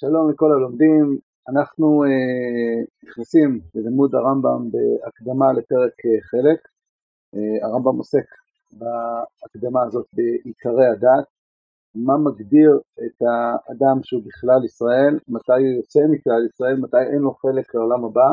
[0.00, 6.60] שלום לכל הלומדים, אנחנו אה, נכנסים ללימוד הרמב"ם בהקדמה לפרק אה, חלק.
[7.34, 8.26] אה, הרמב"ם עוסק
[8.72, 11.26] בהקדמה הזאת בעיקרי הדת,
[11.94, 17.32] מה מגדיר את האדם שהוא בכלל ישראל, מתי הוא יוצא מכלל ישראל, מתי אין לו
[17.34, 18.30] חלק לעולם הבא.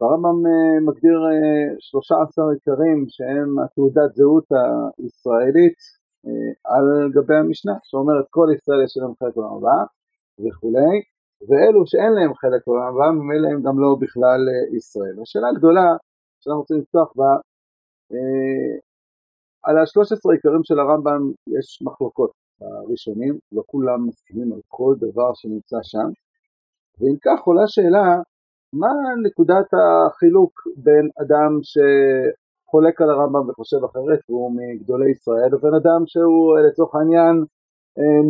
[0.00, 4.48] הרמב"ם אה, מגדיר אה, 13 עיקרים שהם התעודת זהות
[4.98, 5.78] הישראלית
[6.26, 10.01] אה, על גבי המשנה, שאומרת כל ישראל יש להם חלק לעולם הבא.
[10.38, 10.94] וכולי,
[11.48, 15.16] ואלו שאין להם חלק בעולם הבא, ממילא הם גם לא בכלל אה, ישראל.
[15.22, 15.88] השאלה הגדולה
[16.40, 17.32] שאנחנו רוצים לפתוח בה,
[18.12, 18.72] אה,
[19.62, 25.30] על השלוש עשרה עיקרים של הרמב"ם יש מחלוקות הראשונים, לא כולם מסכימים על כל דבר
[25.34, 26.08] שנמצא שם,
[26.98, 28.06] ואם כך עולה שאלה,
[28.72, 28.92] מה
[29.26, 36.58] נקודת החילוק בין אדם שחולק על הרמב"ם וחושב אחרת, והוא מגדולי ישראל, לבין אדם שהוא
[36.58, 37.44] לצורך העניין אה,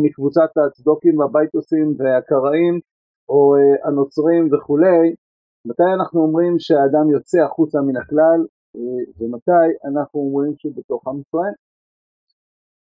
[0.05, 2.79] מקבוצת הצדוקים והבייטוסים והקראים
[3.29, 5.15] או אה, הנוצרים וכולי,
[5.67, 8.39] מתי אנחנו אומרים שהאדם יוצא החוצה מן הכלל
[8.75, 11.55] אה, ומתי אנחנו אומרים שהוא בתוך עם ישראל.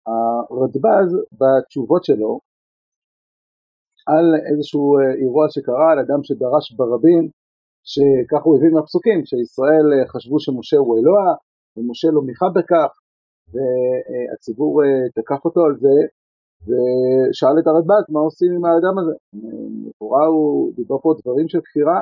[0.08, 2.40] הרדב"ז בתשובות שלו
[4.06, 4.86] על איזשהו
[5.20, 7.24] אירוע שקרה על אדם שדרש ברבים
[7.92, 11.26] שכך הוא הבין מהפסוקים שישראל חשבו שמשה הוא אלוה
[11.76, 12.90] ומשה לא מיכה בכך
[13.52, 14.82] והציבור
[15.16, 15.96] תקף אותו על זה
[16.66, 19.16] ושאל את הרדב"ז מה עושים עם האדם הזה.
[19.84, 22.00] לכאורה הוא דיבר פה דברים של כפירה.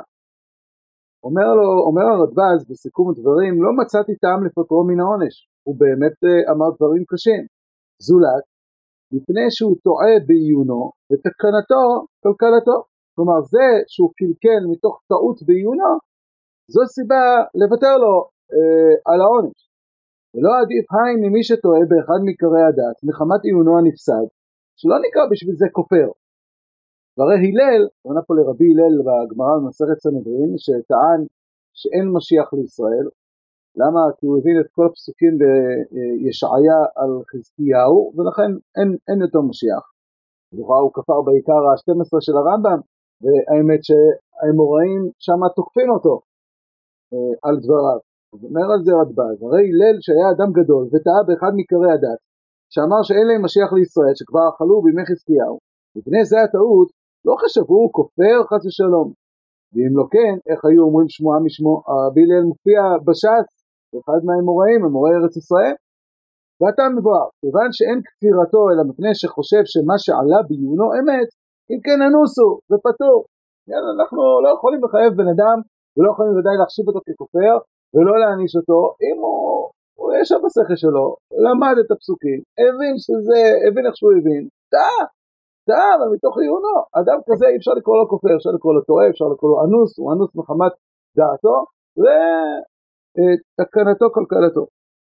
[1.27, 1.49] אומר
[1.89, 5.35] אומר הרדב"ז בסיכום הדברים, לא מצאתי טעם לפטרו מן העונש,
[5.67, 7.43] הוא באמת אה, אמר דברים קשים.
[8.07, 8.45] זולת,
[9.13, 11.83] מפני שהוא טועה בעיונו ותקנתו
[12.23, 12.77] קלקלתו.
[13.15, 15.93] כלומר זה שהוא קלקל מתוך טעות בעיונו,
[16.75, 17.25] זו סיבה
[17.61, 18.15] לוותר לו
[18.55, 19.59] אה, על העונש.
[20.35, 24.27] ולא עדיף היי ממי שטועה באחד מעיקרי הדת מחמת עיונו הנפסד,
[24.83, 26.09] שלא נקרא בשביל זה כופר.
[27.15, 31.21] והרי הלל, הכוונה פה לרבי הלל בגמרא במסכת סנהדרין, שטען
[31.81, 33.07] שאין משיח לישראל,
[33.81, 34.03] למה?
[34.17, 39.85] כי הוא הבין את כל הפסוקים בישעיה על חזקיהו, ולכן אין, אין יותר משיח.
[40.53, 42.81] לכאורה הוא כפר בעיקר ה-12 של הרמב"ם,
[43.23, 46.15] והאמת שהאמוראים שמה תוקפים אותו
[47.13, 48.01] אה, על דבריו.
[48.47, 52.21] אומר על זה רדב"ז, הרי הלל שהיה אדם גדול וטעה באחד מעיקרי הדת,
[52.73, 55.57] שאמר שאין להם משיח לישראל, שכבר אכלו בימי חזקיהו,
[55.97, 56.89] מפני זה הטעות,
[57.27, 59.09] לא חשבו כופר חס ושלום.
[59.73, 61.75] ואם לא כן, איך היו אומרים שמועה משמו?
[62.05, 63.49] רבי הלל מופיע בש"ס,
[64.01, 65.75] אחד מהאמוראים, אמורי ארץ ישראל.
[66.61, 71.29] ואתה מבואר, כיוון שאין כפירתו אלא מפני שחושב שמה שעלה בעיונו אמת,
[71.71, 73.19] אם כן אנוסו ופטור.
[73.95, 75.57] אנחנו לא יכולים לחייב בן אדם
[75.95, 77.55] ולא יכולים ודאי להחשיב אותו ככופר
[77.95, 79.71] ולא להעניש אותו אם הוא
[80.03, 81.07] הוא ישב בשכל שלו,
[81.45, 84.43] למד את הפסוקים, הבין שזה, הבין איך שהוא הבין,
[84.75, 85.01] טעה,
[85.69, 89.05] טעה, אבל מתוך עיונו, אדם כזה אי אפשר לקרוא לו כופר, אפשר לקרוא לו טועה,
[89.13, 90.75] אפשר לקרוא לו אנוס, הוא אנוס מחמת
[91.19, 91.57] דעתו,
[92.03, 94.65] ותקנתו כלכלתו.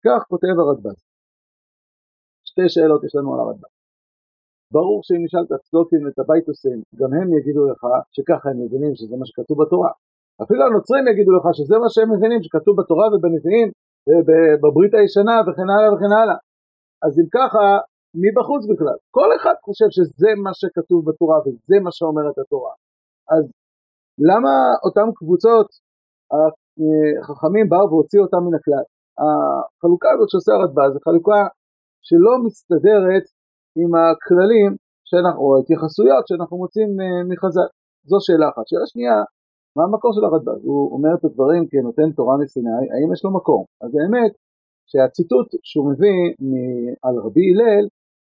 [0.04, 0.98] כך כותב הרדב"ז.
[2.50, 3.72] שתי שאלות יש לנו על הרדב"ז.
[4.74, 7.82] ברור שאם נשאל את הצדוקים ואת הבייטוסים, גם הם יגידו לך
[8.14, 9.92] שככה הם מבינים שזה מה שכתוב בתורה.
[10.42, 13.68] אפילו הנוצרים יגידו לך שזה מה שהם מבינים שכתוב בתורה ובנביאים
[14.62, 16.38] בברית הישנה וכן הלאה וכן הלאה.
[17.05, 17.65] אז אם ככה,
[18.21, 18.99] מי בחוץ בכלל?
[19.16, 22.75] כל אחד חושב שזה מה שכתוב בתורה וזה מה שאומרת התורה.
[23.34, 23.44] אז
[24.28, 25.69] למה אותם קבוצות
[27.22, 28.84] החכמים באו והוציאו אותם מן הכלל?
[29.21, 31.41] החלוקה הזאת שעושה הרדב"ז זו חלוקה
[32.06, 33.25] שלא מסתדרת
[33.81, 34.71] עם הכללים
[35.09, 37.69] שאנחנו, או ההתייחסויות שאנחנו מוצאים אה, מחז"ל.
[38.11, 38.65] זו שאלה אחת.
[38.71, 39.17] שאלה שנייה,
[39.76, 40.64] מה המקור של הרדב"ז?
[40.64, 43.66] הוא אומר את הדברים כנותן תורה מסיני, האם יש לו מקור?
[43.82, 44.32] אז האמת
[44.91, 46.19] שהציטוט שהוא מביא
[47.03, 47.84] על רבי הלל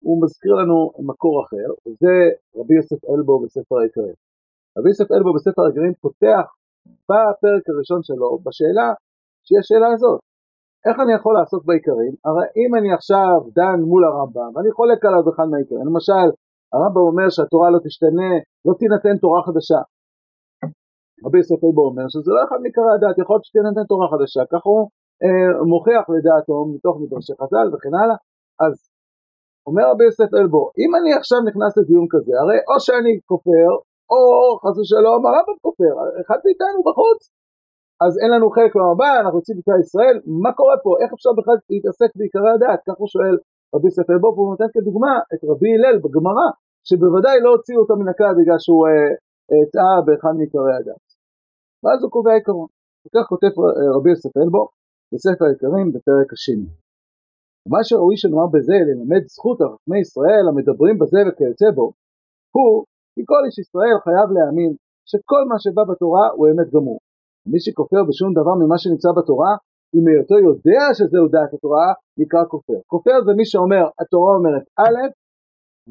[0.06, 2.14] הוא מזכיר לנו מקור אחר, וזה
[2.60, 4.18] רבי יוסף אלבו בספר העיקרים.
[4.78, 6.46] רבי יוסף אלבו בספר העיקרים פותח
[7.10, 8.90] בפרק הראשון שלו בשאלה
[9.46, 10.20] שהיא השאלה הזאת,
[10.88, 12.14] איך אני יכול לעסוק בעיקרים?
[12.26, 16.28] הרי אם אני עכשיו דן מול הרמב"ם, אני חולק עליו אחד מהעיקרים, למשל
[16.74, 18.32] הרמב"ם אומר שהתורה לא תשתנה,
[18.66, 19.82] לא תינתן תורה חדשה.
[21.26, 24.62] רבי יוסף אלבו אומר שזה לא אחד מעיקרי הדת, יכול להיות שתינתן תורה חדשה, כך
[24.70, 24.82] הוא
[25.24, 28.18] אה, מוכיח לדעתו מתוך מדרשי חז"ל וכן הלאה.
[28.66, 28.74] אז
[29.68, 33.70] אומר רבי יוסף אלבו, אם אני עכשיו נכנס לדיון כזה, הרי או שאני כופר,
[34.12, 34.22] או
[34.62, 37.20] חס ושלום הרמב"ם כופר, אחד מאיתנו בחוץ.
[38.06, 40.92] אז אין לנו חלק הבא, אנחנו יוצאים בכלל ישראל, מה קורה פה?
[41.02, 42.80] איך אפשר בכלל להתעסק בעיקרי הדת?
[42.88, 43.36] כך הוא שואל
[43.74, 46.48] רבי יוסף אלבו, והוא נותן כדוגמה את רבי הלל בגמרא,
[46.88, 49.12] שבוודאי לא הוציאו אותו מן הכלל בגלל שהוא אה,
[49.50, 51.07] אה, טעה באחד מעיקרי הדת.
[51.84, 52.68] ואז הוא קובע עיקרון.
[53.04, 53.52] וכך כותב
[53.96, 54.64] רבי יוסף אלבו
[55.12, 56.70] בספר העיקרים בפרק השני.
[57.74, 61.86] מה שראוי שנאמר בזה ללמד זכות על חכמי ישראל המדברים בזה וכיוצא בו,
[62.56, 64.72] הוא כי כל איש ישראל חייב להאמין
[65.10, 67.00] שכל מה שבא בתורה הוא אמת גמור.
[67.52, 69.54] מי שכופר בשום דבר ממה שנמצא בתורה,
[69.96, 71.88] אם היותו יודע שזהו דעת התורה,
[72.22, 72.80] נקרא כופר.
[72.92, 75.00] כופר זה מי שאומר, התורה אומרת א',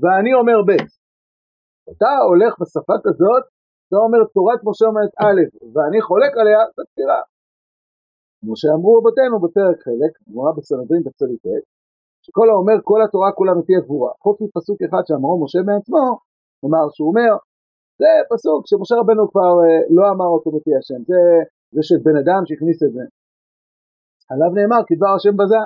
[0.00, 0.72] ואני אומר ב'.
[1.92, 3.44] אתה הולך בשפה כזאת,
[3.86, 5.40] אתה אומר תורת משה אומרת א',
[5.72, 7.20] ואני חולק עליה, זה תפירה.
[8.40, 11.42] כמו שאמרו רבותינו בפרק חלק, גמרא בסנהדרין בצדיק
[12.24, 14.12] שכל האומר כל התורה כולה מפי הגבורה.
[14.24, 16.04] חוץ מפסוק אחד שאמרו משה בעצמו,
[16.60, 17.32] כלומר שהוא אומר,
[18.00, 21.20] זה פסוק שמשה רבנו כבר אה, לא אמר אותו מפי השם, זה,
[21.74, 23.04] זה של בן אדם שהכניס את זה.
[24.30, 25.62] עליו נאמר כי דבר השם בזה,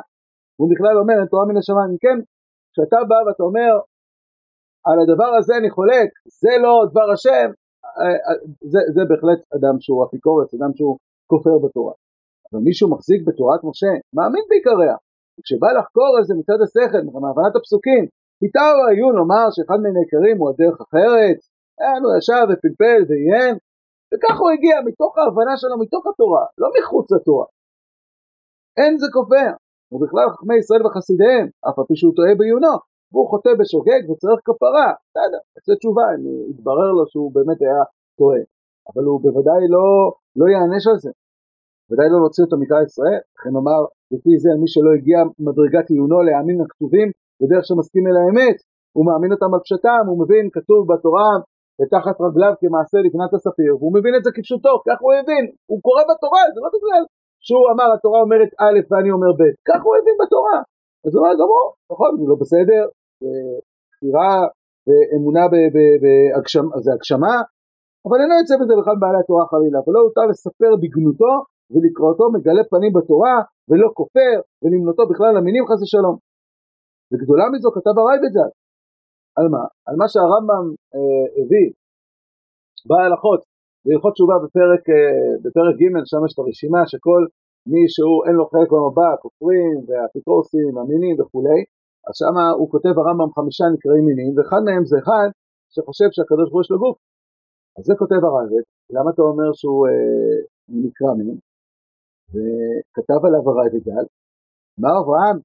[0.59, 2.19] הוא בכלל אומר אין תורה מן השמיים, כן,
[2.73, 3.73] כשאתה בא ואתה אומר
[4.89, 6.09] על הדבר הזה אני חולק,
[6.43, 7.49] זה לא דבר השם,
[8.73, 10.99] זה, זה בהחלט אדם שהוא אפיקורס, אדם שהוא
[11.31, 11.95] כופר בתורה.
[12.53, 14.97] אבל מישהו מחזיק בתורת משה, מאמין בעיקריה,
[15.37, 18.05] וכשבא לחקור על זה מצד השכל, מהבנת הפסוקים,
[18.41, 21.39] פיתר העיון לומר שאחד מן העיקרים הוא הדרך אחרת,
[21.81, 23.55] היה הוא ישב ופלפל ועיין,
[24.11, 27.47] וכך הוא הגיע מתוך ההבנה שלו, מתוך התורה, לא מחוץ לתורה.
[28.81, 29.51] אין זה כופר,
[29.93, 32.75] ובכלל חכמי ישראל וחסידיהם, אף על פי שהוא טועה בעיונו,
[33.13, 37.83] והוא חוטא בשוגג וצריך כפרה, בסדר, יוצא תשובה, אם יתברר לו שהוא באמת היה
[38.19, 38.43] טועה,
[38.91, 39.87] אבל הוא בוודאי לא,
[40.41, 41.13] לא יענש על זה,
[41.89, 43.81] ודאי לא להוציא אותו מכלל ישראל, לכן נאמר
[44.15, 47.09] לפי זה מי שלא הגיע מדרגת עיונו להאמין לכתובים
[47.41, 48.59] בדרך שמסכים אל האמת,
[48.97, 51.31] הוא מאמין אותם על פשטם, הוא מבין כתוב בתורה
[51.79, 56.03] ותחת רגליו כמעשה לבנת הספיר, והוא מבין את זה כפשוטו, כך הוא הבין, הוא קורא
[56.11, 57.03] בתורה, זה לא בגלל
[57.47, 60.59] שהוא אמר התורה אומרת א' ואני אומר ב', כך הוא הבין בתורה,
[61.05, 62.83] אז הוא אומר גמור, נכון, זה לא בסדר,
[63.21, 64.35] בחירה
[64.87, 65.45] ואמונה
[66.03, 67.35] בהגשמה,
[68.07, 71.33] אבל אינו יוצא בזה בכלל בעלי התורה חלילה, ולא הותר לספר בגנותו
[71.73, 73.37] ולקראותו מגלה פנים בתורה
[73.69, 76.17] ולא כופר ולמנותו בכלל למינים חס ושלום.
[77.11, 78.51] וגדולה מזו כתב הרייבג'ל.
[79.39, 79.65] על מה?
[79.87, 80.65] על מה שהרמב"ם
[80.95, 81.69] אה, הביא
[82.89, 83.41] בהלכות,
[83.85, 87.23] בהלכות תשובה בפרק, אה, בפרק ג', שם יש את הרשימה שכל
[87.71, 91.61] מי שהוא אין לו חלק במבע, כופרים והאפיקורסים, המינים וכולי,
[92.07, 95.29] אז שם הוא כותב הרמב"ם חמישה נקראים מינים, ואחד מהם זה אחד
[95.75, 96.97] שחושב שהקדוש ברוך הוא גוף.
[97.77, 98.65] אז זה כותב הרייבד,
[98.95, 100.39] למה אתה אומר שהוא אה,
[100.85, 101.39] נקרא מין?
[102.33, 104.05] וכתב עליו הרייבגל,
[104.79, 105.37] אמר אברהם,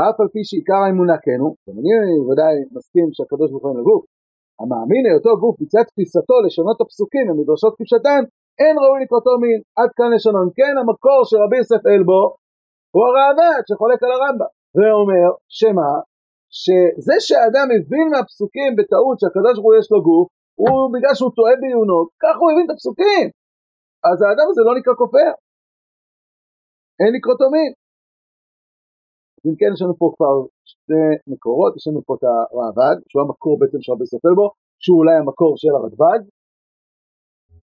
[0.00, 1.90] אף על פי שעיקר האמונה כן הוא, ואני
[2.28, 4.02] ודאי מסכים שהקדוש ברוך הוא לגוף,
[4.60, 8.22] המאמין היותו גוף מצד תפיסתו לשונות הפסוקים ומדרשות כפשתן,
[8.60, 10.48] אין ראוי לקראתו מין, עד כאן לשונון.
[10.58, 12.22] כן, המקור של רבי יוסף אלבו
[12.94, 15.28] הוא הראב"ד שחולק על הרמב"ם, ואומר
[15.58, 15.90] שמה?
[16.62, 20.28] שזה שהאדם הבין מהפסוקים בטעות שהקדוש ברוך הוא יש לו גוף,
[20.62, 23.26] הוא בגלל שהוא טועה בעיונו, כך הוא הבין את הפסוקים.
[24.08, 25.30] אז האדם הזה לא נקרא כופר.
[27.00, 27.70] אין לקרוא תומין.
[29.46, 30.36] אם כן יש לנו פה כבר
[30.70, 34.46] שתי מקורות, יש לנו פה את הרעב"ד, שהוא המקור בעצם של רבי ספל בו,
[34.82, 36.22] שהוא אולי המקור של הרדב"ד,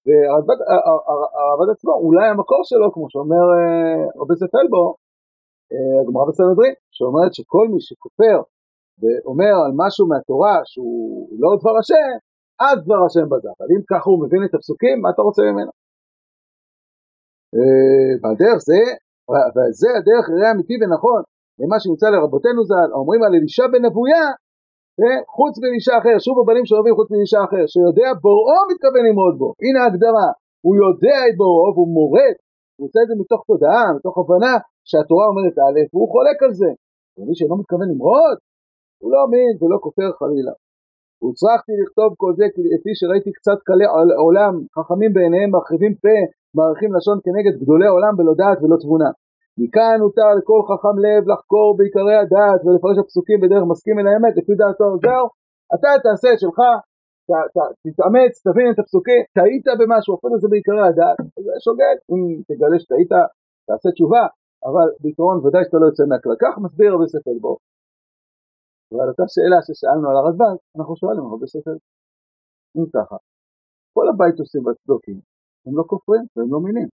[0.06, 4.84] והרעב"ד עצמו אולי המקור שלו, כמו שאומר אה, רבי ספל בו,
[6.02, 8.38] הגמרא בסנהדרין, שאומרת שכל מי שכופר
[9.00, 12.14] ואומר על משהו מהתורה שהוא לא דבר השם,
[12.68, 13.50] אז דבר השם בזה.
[13.56, 15.72] אבל אם ככה הוא מבין את הפסוקים, מה אתה רוצה ממנו?
[17.56, 18.82] אה, זה
[19.56, 21.22] וזה הדרך הרי אמיתי ונכון
[21.62, 24.26] למה שנמצא לרבותינו ז"ל, אומרים על אלישע בן אבויה,
[25.00, 29.50] אה, חוץ מאלישע אחר, שוב הבנים שאוהבים חוץ מאלישע אחר, שיודע בוראו מתכוון ללמוד בו,
[29.64, 30.30] הנה ההגדרה,
[30.66, 32.36] הוא יודע את בוראו והוא מורד,
[32.78, 34.56] הוא עושה את זה מתוך תודעה, מתוך הבנה
[34.90, 36.72] שהתורה אומרת א', והוא חולק על זה,
[37.18, 38.38] ומי שאינו מתכוון למרוד,
[39.02, 40.54] הוא לא אמין ולא כופר חלילה.
[41.24, 43.88] הוצרכתי לכתוב כל זה כפי שראיתי קצת קלי
[44.24, 46.18] עולם, חכמים בעיניהם מרחיבים פה
[46.56, 49.10] מעריכים לשון כנגד גדולי עולם בלא דעת ולא תבונה.
[49.62, 54.54] מכאן הותר לכל חכם לב לחקור בעיקרי הדעת ולפרש הפסוקים בדרך מסכים אל האמת לפי
[54.60, 55.26] דעתו זהו,
[55.76, 56.60] אתה תעשה את שלך,
[57.84, 63.12] תתאמץ, תבין את הפסוקים, טעית במשהו, אפילו זה בעיקרי הדעת, זה שוגג, אם תגלה שטעית,
[63.68, 64.24] תעשה תשובה,
[64.68, 66.38] אבל בעיקרון ודאי שאתה לא יוצא מהכלל.
[66.44, 67.54] כך מסביר רבי ספל בו.
[68.92, 71.78] ועל אותה שאלה ששאלנו על הרדב"ן, אנחנו שואלים רבי ספל.
[72.78, 73.18] אם ככה,
[73.96, 75.18] כל הבית עושים והצדוקים,
[75.66, 76.90] הם לא כופרים והם לא מינים.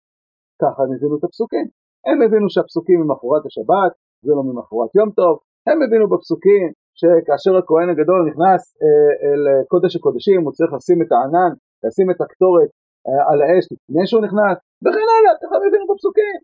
[0.63, 1.67] ככה הם הבינו את הפסוקים.
[2.09, 3.93] הם הבינו שהפסוקים ממחרת השבת,
[4.25, 5.35] זה לא ממחרת יום טוב.
[5.69, 6.67] הם הבינו בפסוקים
[7.01, 9.41] שכאשר הכהן הגדול נכנס אה, אל
[9.73, 11.53] קודש הקודשים הוא צריך לשים את הענן,
[11.85, 12.71] לשים את הקטורת
[13.07, 16.37] אה, על האש לפני שהוא נכנס, וכן הלאה, ככה הם הבינו בפסוקים.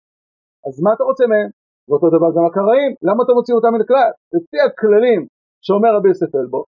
[0.66, 1.48] אז מה אתה רוצה מהם?
[1.86, 4.10] ואותו דבר גם הקראים, למה אתה מוציא אותם מן הכלל?
[4.36, 5.20] לפי הכללים
[5.64, 6.62] שאומר רבי יוסף אלבו,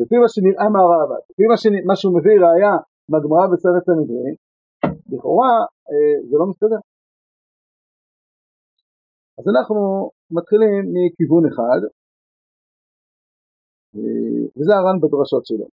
[0.00, 1.56] לפי מה שנראה מהרעב"ד, לפי מה,
[1.88, 2.74] מה שהוא מביא ראייה
[3.10, 4.34] מהגמרא בסרט הנדרין,
[5.10, 5.52] לכאורה
[5.90, 6.80] אה, זה לא מסתדר.
[9.38, 9.80] אז אנחנו
[10.36, 11.80] מתחילים מכיוון אחד,
[13.96, 15.66] אה, וזה הר"ן בדרשות שלו.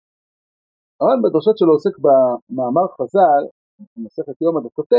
[1.00, 3.44] הר"ן בדרשות שלו עוסק במאמר חז"ל,
[3.98, 4.90] במסכת יום הדקות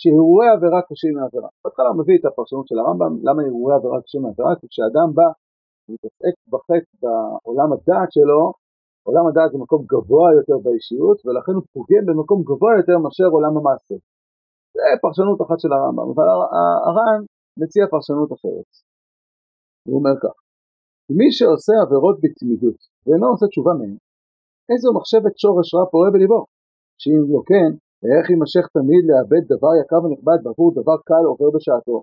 [0.00, 1.50] שהרהורי עבירה קשים מעבירה.
[1.62, 4.52] בהתחלה הוא מביא את הפרשנות של הרמב"ם, למה הרהורי עבירה קשים מעבירה?
[4.60, 5.28] כי כשאדם בא
[5.84, 8.42] ומתעסק בחטא בעולם הדעת שלו,
[9.06, 13.54] עולם הדעת זה מקום גבוה יותר באישיות, ולכן הוא פוגם במקום גבוה יותר מאשר עולם
[13.58, 13.96] המעשה.
[14.76, 16.26] זה פרשנות אחת של הרמב"ם, אבל
[16.86, 17.20] הר"ן
[17.60, 18.70] מציע פרשנות אחרת.
[19.86, 20.34] הוא אומר כך,
[21.18, 23.96] מי שעושה עבירות בתמידות ואינו עושה תשובה מהן,
[24.70, 26.40] איזו מחשבת שורש רע פורה בליבו,
[27.00, 27.70] שאם לא כן,
[28.12, 31.96] איך יימשך תמיד לאבד דבר יקר ונכבד בעבור דבר קל עובר בשעתו,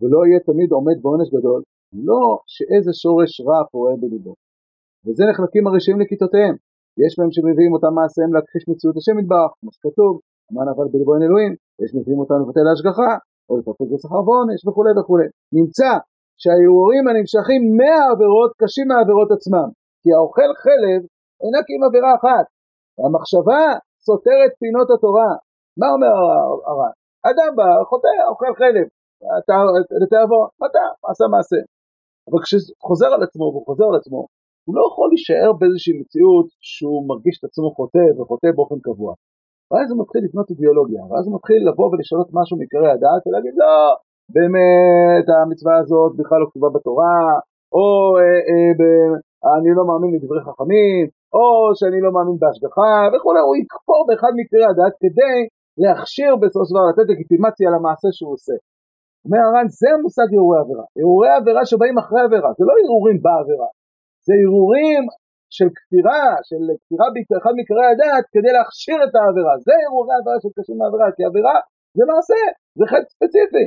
[0.00, 1.60] ולא יהיה תמיד עומד בעונש גדול,
[2.08, 2.22] לא
[2.54, 4.34] שאיזה שורש רע פורה בליבו.
[5.04, 6.54] וזה נחלקים הרשעים לכיתותיהם.
[7.04, 10.12] יש בהם שמביאים אותם מעשיהם להכחיש מציאות השם יתברך, כמו שכתוב,
[10.48, 11.52] אמן אבל בליבו אין אלוהים,
[11.82, 13.12] יש מביאים אותם לבטל ההשגחה,
[13.48, 15.28] או לפרפק בשכר ועונש וכולי וכולי.
[15.58, 15.90] נמצא
[16.40, 19.68] שהערעורים הנמשכים מהעבירות קשים מהעבירות עצמם,
[20.02, 21.00] כי האוכל חלב
[21.42, 22.46] אינה כי אם עבירה אחת.
[23.04, 23.62] המחשבה
[24.06, 25.30] סותרת פינות התורה.
[25.80, 26.12] מה אומר
[26.68, 26.94] הר"ן?
[27.30, 28.86] אדם בא, חוטא, אוכל חלב,
[30.02, 31.60] לתיאבון, חטא, עשה מעשה.
[32.26, 34.20] אבל כשהוא חוזר על עצמו והוא חוזר על עצמו,
[34.66, 39.10] הוא לא יכול להישאר באיזושהי מציאות שהוא מרגיש את עצמו חוטא וחוטא באופן קבוע.
[39.70, 43.74] ואז הוא מתחיל לבנות אידיאולוגיה, ואז הוא מתחיל לבוא ולשנות משהו מעיקרי הדעת ולהגיד לא,
[44.34, 47.18] באמת המצווה הזאת בכלל לא כתובה בתורה,
[47.76, 47.86] או
[48.18, 48.82] אה, אה, ב,
[49.54, 51.02] אני לא מאמין לדברי חכמים,
[51.36, 51.46] או
[51.78, 55.36] שאני לא מאמין בהשגחה וכולי, הוא יכפור באחד מקרי הדעת כדי
[55.82, 58.56] להכשיר בסופו של דבר, לתת לגיטימציה למעשה שהוא עושה.
[59.24, 60.86] אומר הר"ן, זה המושג הרהורי עבירה.
[60.96, 63.70] הרהורי עבירה שבאים אחרי עבירה, זה לא הרהורים בעבירה,
[64.26, 65.02] זה הרהורים
[65.56, 69.54] של כפירה, של כפירה באחד מקרי הדעת כדי להכשיר את העבירה.
[69.66, 71.56] זה הרהורי עבירה של קשים לעבירה, כי עבירה
[71.96, 72.42] זה מעשה,
[72.78, 73.66] זה חטא ספציפי.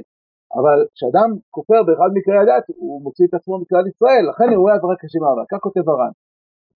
[0.58, 4.96] אבל כשאדם כופר באחד מקרי הדת, הוא מוציא את עצמו מכלל ישראל, לכן אירועי עבירה
[5.04, 5.46] קשים לעבירה.
[5.52, 6.14] כך כותב הר"ן.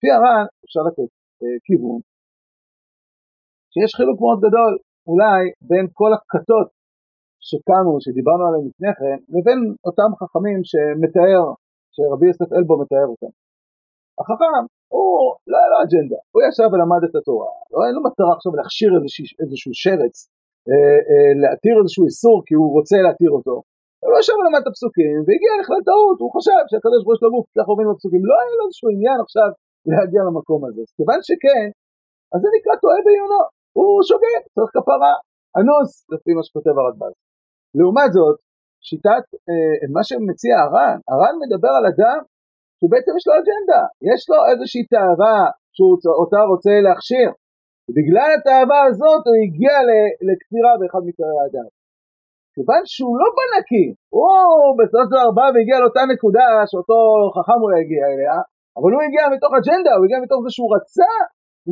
[0.02, 1.10] לפי הר"ן אפשר לתת
[1.42, 2.00] אה, כיוון
[3.72, 4.72] שיש חילוק מאוד גדול
[5.10, 5.40] אולי
[5.70, 6.68] בין כל הכתות
[7.48, 11.42] שקמו, שדיברנו עליהן לפני כן, לבין אותם חכמים שמתאר,
[11.94, 13.32] שרבי יוסף אלבו מתאר אותם.
[14.20, 14.62] החכם,
[14.94, 15.12] הוא
[15.50, 18.90] לא היה לו אג'נדה, הוא ישב ולמד את התורה, לא היה לו מטרה עכשיו להכשיר
[18.96, 20.14] איזשהו, איזשהו שרץ,
[20.68, 23.56] אה, אה, להתיר איזשהו איסור כי הוא רוצה להתיר אותו,
[24.04, 27.68] הוא ישב ולמד את הפסוקים והגיע לכלל טעות, הוא חשב שהקדוש ברוך הוא גוף ככה
[27.72, 29.50] עוברים בפסוקים, לא היה לו איזשהו עניין עכשיו
[29.90, 31.66] להגיע למקום הזה, אז כיוון שכן,
[32.32, 33.42] אז זה נקרא טועה בעיונו,
[33.76, 35.14] הוא שוגג, צריך כפרה,
[35.58, 37.14] אנוס, לפי מה שכותב הרדב"ז.
[37.78, 38.36] לעומת זאת,
[38.88, 42.20] שיטת, אה, מה שמציע הר"ן, הר"ן מדבר על אדם
[42.78, 45.38] שבעצם יש לו אג'נדה, יש לו איזושהי תאווה
[45.76, 47.30] שאותה רוצה להכשיר.
[47.86, 49.76] ובגלל התאווה הזאת הוא הגיע
[50.28, 51.68] לכפירה באחד מקרי האדם.
[52.54, 56.98] כיוון שהוא לא בנקי, הוא בסופו של דבר בא והגיע לאותה נקודה שאותו
[57.34, 58.36] חכם הוא יגיע אליה,
[58.76, 61.12] אבל הוא הגיע מתוך אג'נדה, הוא הגיע מתוך זה שהוא רצה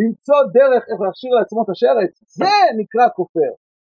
[0.00, 3.52] למצוא דרך איך להכשיר לעצמו את השרץ, זה נקרא כופר.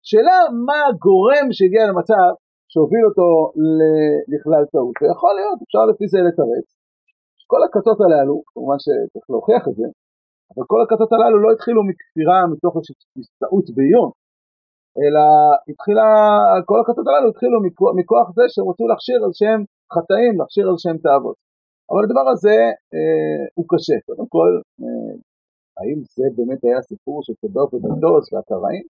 [0.09, 2.29] שאלה מה הגורם שהגיע למצב
[2.71, 3.27] שהוביל אותו
[4.31, 6.67] לכלל טעות, ויכול להיות, אפשר לפי זה לתרץ.
[7.53, 9.87] כל הכתות הללו, כמובן שצריך להוכיח את זה,
[10.51, 14.09] אבל כל הכתות הללו לא התחילו מכפירה מתוך איזושהי טעות בעיון,
[15.01, 15.25] אלא
[15.69, 16.07] התחילה,
[16.69, 19.59] כל הכתות הללו התחילו מכוח, מכוח זה שהם רצו להכשיר על שם
[19.93, 21.37] חטאים, להכשיר על שם תאוות.
[21.89, 22.57] אבל הדבר הזה
[22.93, 23.97] אה, הוא קשה.
[24.07, 25.13] קודם כל, אה,
[25.77, 28.85] האם זה באמת היה סיפור של צדוק ובטוס והקראים?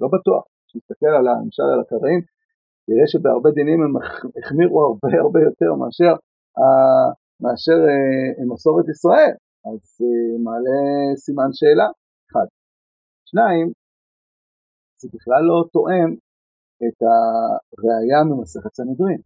[0.00, 0.44] לא בטוח.
[0.66, 2.20] כשנסתכל על למשל על הקראים,
[2.86, 3.92] תראה שבהרבה דינים הם
[4.38, 6.14] החמירו הרבה הרבה יותר מאשר,
[6.58, 7.08] אה,
[7.42, 9.34] מאשר אה, מסורת ישראל.
[9.68, 10.80] אז אה, מעלה
[11.24, 11.88] סימן שאלה,
[12.28, 12.48] אחד.
[13.28, 13.66] שניים,
[15.00, 16.10] זה בכלל לא תואם
[16.84, 19.20] את הראייה ממסכת סנהדרין.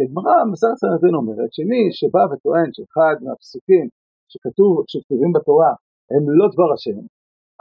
[0.00, 3.86] הגמרא במסכת סנהדרין אומרת שמי שבא וטוען שאחד מהפסוקים
[4.30, 5.72] שכתוב, שכתובים בתורה
[6.12, 6.98] הם לא דבר השם,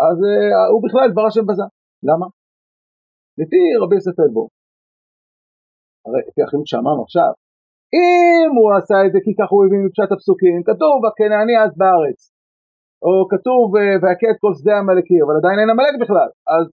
[0.07, 0.33] אז uh,
[0.71, 1.67] הוא בכלל דבר השם בזה.
[2.09, 2.27] למה?
[3.41, 4.43] לפי רבי יוסף אלבו,
[6.05, 7.31] הרי לפי החינוך שאמרנו עכשיו,
[7.97, 12.19] אם הוא עשה את זה כי ככה הוא הבין מפשט הפסוקים, כתוב הכנעני אז בארץ,
[13.05, 13.63] או כתוב
[14.01, 16.65] ויכה את כל שדה עמלקי, אבל עדיין אין עמלק בכלל, אז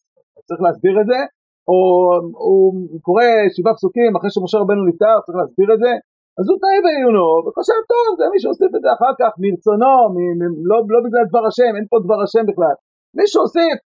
[0.47, 1.21] צריך להסביר את זה,
[1.69, 5.93] הוא קורא שבעה פסוקים אחרי שמשה רבנו נפטר, צריך להסביר את זה,
[6.39, 10.17] אז הוא טעה בעיונו, וחושב, טוב, זה מי שהוסיף את זה אחר כך, מרצונו, מ,
[10.39, 12.77] מ, לא, לא בגלל דבר השם, אין פה דבר השם בכלל.
[13.17, 13.79] מי שהוסיף,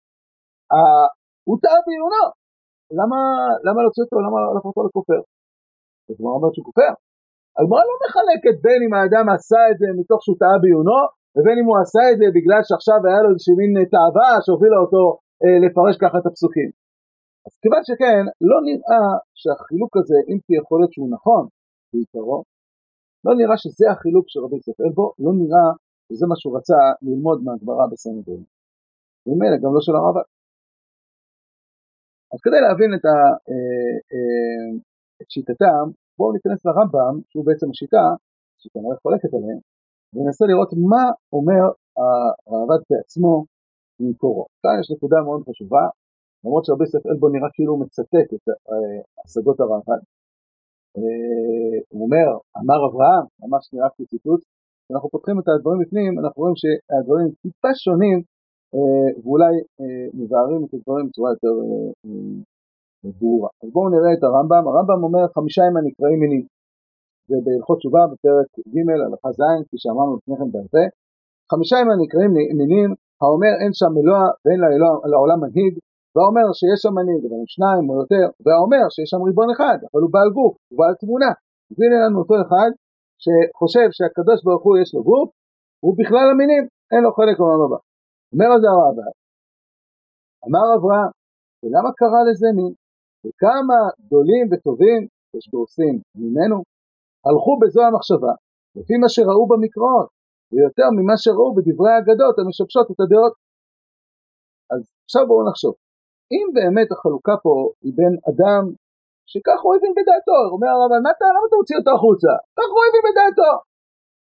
[0.72, 1.06] אה,
[1.48, 2.24] הוא טעה בעיונו.
[2.98, 3.20] למה,
[3.66, 5.20] למה להוציא אותו, למה להפוך אותו לכופר?
[6.08, 6.92] אז הגמרא אומרת שהוא כופר.
[7.58, 11.00] הגמרא לא מחלקת בין אם האדם עשה את זה מתוך שהוא טעה בעיונו,
[11.34, 15.02] ובין אם הוא עשה את זה בגלל שעכשיו היה לו איזושהי מין תאווה שהובילה אותו
[15.42, 16.68] אה, לפרש ככה את הפסוקים.
[17.48, 19.04] אז כיוון שכן, לא נראה
[19.40, 21.42] שהחילוק הזה, אם כי יכול להיות שהוא נכון
[21.92, 22.38] בעיקרו,
[23.26, 25.68] לא נראה שזה החילוק של רבי יוסף אלבו, לא נראה
[26.08, 28.44] וזה מה שהוא רצה ללמוד מהגברה בסנדרין.
[29.26, 30.16] ומילא גם לא של הרב.
[32.32, 33.16] אז כדי להבין את, ה,
[33.50, 34.70] אה, אה,
[35.20, 35.84] את שיטתם,
[36.18, 38.06] בואו ניכנס לרמב"ם, שהוא בעצם השיטה,
[38.60, 39.60] שכנראה חולקת עליהם,
[40.12, 41.04] וננסה לראות מה
[41.36, 41.64] אומר
[42.46, 43.32] הרעב"ד בעצמו
[44.00, 44.44] ממקורו.
[44.62, 45.84] כאן יש נקודה מאוד חשובה,
[46.44, 50.02] למרות שהרבה ספר אלבו נראה כאילו הוא מצטט את אה, השגות הרעב"ד.
[51.92, 52.28] הוא אומר,
[52.60, 54.40] אמר אברהם, ממש נראה כציטוט,
[54.84, 58.18] כשאנחנו פותחים את הדברים בפנים, אנחנו רואים שהדברים טיפה שונים
[58.74, 61.54] אה, ואולי אה, מבארים את הדברים בצורה יותר
[62.04, 62.40] אה,
[63.18, 63.50] ברורה.
[63.62, 66.44] אז בואו נראה את הרמב"ם, הרמב"ם אומר חמישה ימים הנקראים מינים.
[67.28, 70.68] זה בהלכות תשובה בפרק ג' הלכה ז', כפי שאמרנו לפני כן בעל
[71.52, 72.90] חמישה ימים הנקראים מינים,
[73.20, 74.60] האומר אין שם אלוה ואין
[75.12, 75.74] לעולם מנהיג,
[76.12, 80.00] והאומר שיש שם מנהיג, אבל הם שניים או יותר, והאומר שיש שם ריבון אחד, אבל
[80.04, 81.32] הוא בעל גוף, הוא בעל תמונה.
[81.76, 82.70] והנה לנו אותו אחד
[83.22, 85.28] שחושב שהקדוש ברוך הוא יש לו גוף,
[85.84, 87.80] הוא בכלל המינים, אין לו חלק בעולם הבא.
[88.32, 89.12] אומר על זה הרמב"ם,
[90.46, 91.10] אמר אברהם,
[91.60, 92.72] ולמה קרא לזה מין?
[93.22, 95.00] וכמה גדולים וטובים
[95.36, 96.56] יש ועושים ממנו,
[97.26, 98.34] הלכו בזו המחשבה,
[98.76, 100.08] לפי מה שראו במקראות,
[100.50, 103.34] ויותר ממה שראו בדברי האגדות המשבשות את הדעות.
[104.72, 105.74] אז עכשיו בואו נחשוב,
[106.34, 107.54] אם באמת החלוקה פה
[107.84, 108.62] היא בין אדם
[109.30, 112.32] שכך הוא הבין בדעתו, אומר הרמב"ם, מה אתה, למה אתה מוציא אותו החוצה?
[112.58, 113.52] כך הוא הבין בדעתו.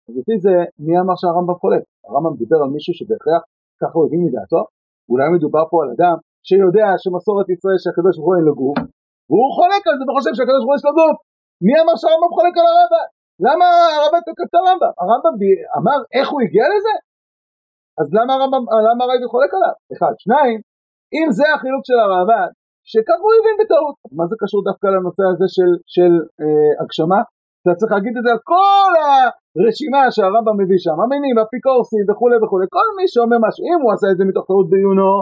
[0.08, 1.84] אז לפי זה, מי אמר שהרמב"ם חולק?
[2.08, 3.42] הרמב"ם דיבר על מישהו שבהכרח
[3.82, 4.62] ככה הוא הבין מדעתו,
[5.12, 6.16] אולי מדובר פה על אדם
[6.48, 8.78] שיודע שמסורת ישראל שהקדוש ברוך הוא אין לו גוף,
[9.30, 11.18] והוא חולק על זה וחושב שהקדוש ברוך הוא יש לו גוף.
[11.66, 13.08] מי אמר שהרמב"ם חולק על הרמב"ם?
[13.46, 13.66] למה
[13.96, 14.94] הרמב"ם תוקף את הרמב"ם?
[15.02, 15.34] הרמב"ם
[15.80, 16.96] אמר איך הוא הגיע לזה?
[18.00, 19.76] אז למה הרמב"ם, למה הרמב"ם חולק עליו?
[19.94, 20.14] אחד.
[20.24, 20.58] שניים,
[21.18, 22.50] אם זה החילוק של הרמב"ם,
[22.92, 23.96] שכך הוא הבין בטעות.
[24.18, 27.22] מה זה קשור דווקא לנושא הזה של, של אה, הגשמה?
[27.62, 32.66] אתה צריך להגיד את זה על כל הרשימה שהרמב"ם מביא שם, המינים, אפיקורסים וכולי וכולי,
[32.78, 35.14] כל מי שאומר משהו, אם הוא עשה את זה מתוך טעות בעיונו,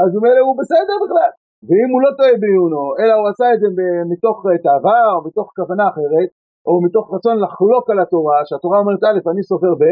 [0.00, 1.30] אז מילא הוא בסדר בכלל,
[1.66, 3.68] ואם הוא לא טועה בעיונו, אלא הוא עשה את זה
[4.12, 6.28] מתוך תאווה או מתוך כוונה אחרת,
[6.66, 9.84] או מתוך רצון לחלוק על התורה, שהתורה אומרת א', אני סופר ב',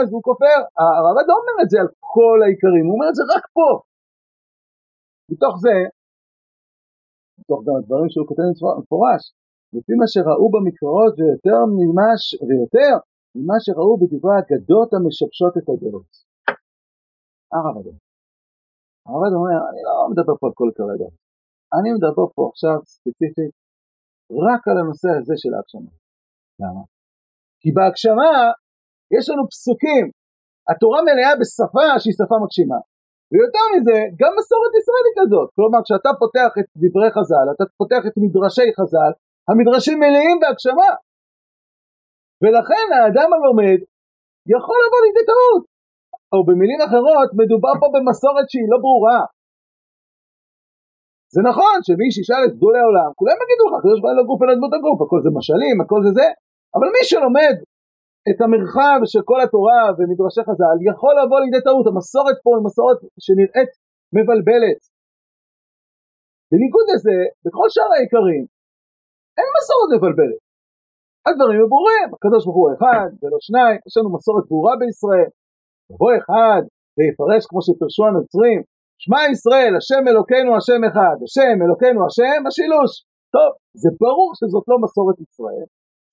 [0.00, 3.24] אז הוא כופר, הרמב"ם לא אומר את זה על כל העיקרים, הוא אומר את זה
[3.34, 3.68] רק פה.
[5.32, 5.76] מתוך זה,
[7.40, 8.46] מתוך גם הדברים שהוא כותב
[8.80, 9.22] מפורש,
[9.76, 12.28] לפי מה שראו במקראות ויותר ממה, ש...
[12.46, 12.92] ויותר
[13.36, 16.10] ממה שראו בדברי האגדות המשבשות את הדעות.
[17.54, 17.98] הרב אדם.
[19.06, 21.08] הרב אדם אומר, אני לא מדבר פה על כל כרגע,
[21.76, 23.52] אני מדבר פה עכשיו ספציפית
[24.48, 25.92] רק על הנושא הזה של ההגשמה.
[26.62, 26.82] למה?
[27.60, 28.32] כי בהגשמה
[29.16, 30.04] יש לנו פסוקים,
[30.70, 32.80] התורה מלאה בשפה שהיא שפה מגשימה.
[33.32, 35.48] ויותר מזה, גם מסורת ישראלית הזאת.
[35.56, 39.12] כלומר, כשאתה פותח את דברי חז"ל, אתה פותח את מדרשי חז"ל,
[39.48, 40.90] המדרשים מלאים בהגשמה.
[42.42, 43.78] ולכן האדם הלומד
[44.54, 45.62] יכול לבוא לידי טעות.
[46.32, 49.20] או במילים אחרות, מדובר פה במסורת שהיא לא ברורה.
[51.34, 54.72] זה נכון שמי שישאל את גדולי העולם, כולם יגידו לך, יש בעיה לגוף אלא דמות
[54.76, 56.28] הגוף, הכל זה משלים, הכל זה זה,
[56.76, 57.54] אבל מי שלומד
[58.28, 61.86] את המרחב של כל התורה ומדרשי חז"ל, יכול לבוא לידי טעות.
[61.90, 63.72] המסורת פה היא מסורת שנראית
[64.16, 64.80] מבלבלת.
[66.50, 68.44] בניגוד לזה, בכל שאר העיקרים,
[69.38, 70.42] אין מסורת מבלבלת.
[71.26, 75.30] הדברים הם ברורים, הקדוש ברוך הוא אחד ולא שניים, יש לנו מסורת ברורה בישראל.
[75.90, 76.62] יבוא אחד
[76.96, 78.60] ויפרש כמו שפרשו הנוצרים,
[79.02, 82.92] שמע ישראל, השם אלוקינו השם אחד, השם אלוקינו השם, השילוש.
[83.34, 83.50] טוב,
[83.82, 85.66] זה ברור שזאת לא מסורת ישראל.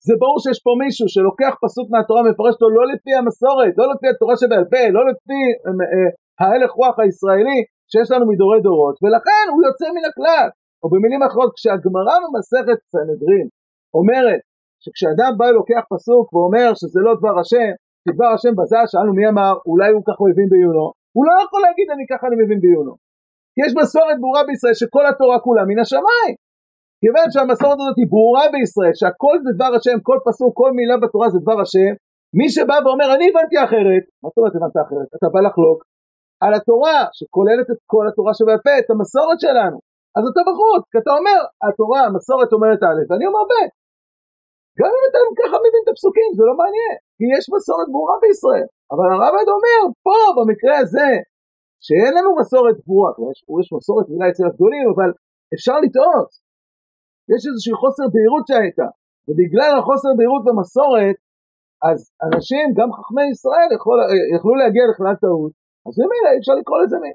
[0.06, 4.06] זה ברור שיש פה מישהו שלוקח פסוק מהתורה ומפרש אותו לא לפי המסורת, לא לפי
[4.12, 6.10] התורה שבעל פה, לא לפי אה, אה,
[6.40, 7.58] ההלך רוח הישראלי
[7.90, 10.48] שיש לנו מדורי דורות, ולכן הוא יוצא מן הכלל.
[10.82, 13.46] או במילים אחרות, כשהגמרא במסכת סנהדרין
[13.98, 14.40] אומרת
[14.82, 17.70] שכשאדם בא לוקח פסוק ואומר שזה לא דבר השם,
[18.02, 20.86] כי דבר השם בזה, שאלנו מי אמר, אולי הוא ככה מבין בעיונו,
[21.16, 22.94] הוא לא יכול להגיד אני ככה אני מבין בעיונו.
[23.54, 26.34] כי יש מסורת ברורה בישראל שכל התורה כולה מן השמיים.
[27.02, 31.26] כיוון שהמסורת הזאת היא ברורה בישראל, שהכל זה דבר השם, כל פסוק, כל מילה בתורה
[31.32, 31.92] זה דבר השם,
[32.38, 35.08] מי שבא ואומר אני הבנתי אחרת, מה זאת אומרת הבנת אחרת?
[35.16, 35.78] אתה בא לחלוק
[36.44, 39.78] על התורה שכוללת את כל התורה שבעל פה, את המסורת שלנו.
[40.16, 43.54] אז אתה בחוץ, כי אתה אומר, התורה, המסורת אומרת א', ואני אומר ב'.
[44.78, 48.66] גם אם אתה ככה מבין את הפסוקים, זה לא מעניין, כי יש מסורת ברורה בישראל.
[48.92, 51.10] אבל הרמב"ם אומר, פה, במקרה הזה,
[51.86, 55.10] שאין לנו מסורת ברורה, יש, יש מסורת מילה אצל הגדולים, אבל
[55.54, 56.30] אפשר לטעות.
[57.32, 58.88] יש איזושהי חוסר בהירות שהייתה,
[59.26, 61.16] ובגלל החוסר בהירות במסורת,
[61.88, 63.96] אז אנשים, גם חכמי ישראל, יכול,
[64.36, 65.52] יכלו להגיע לכלל טעות,
[65.86, 67.12] אז ממילא אי אפשר לקרוא לזה מי.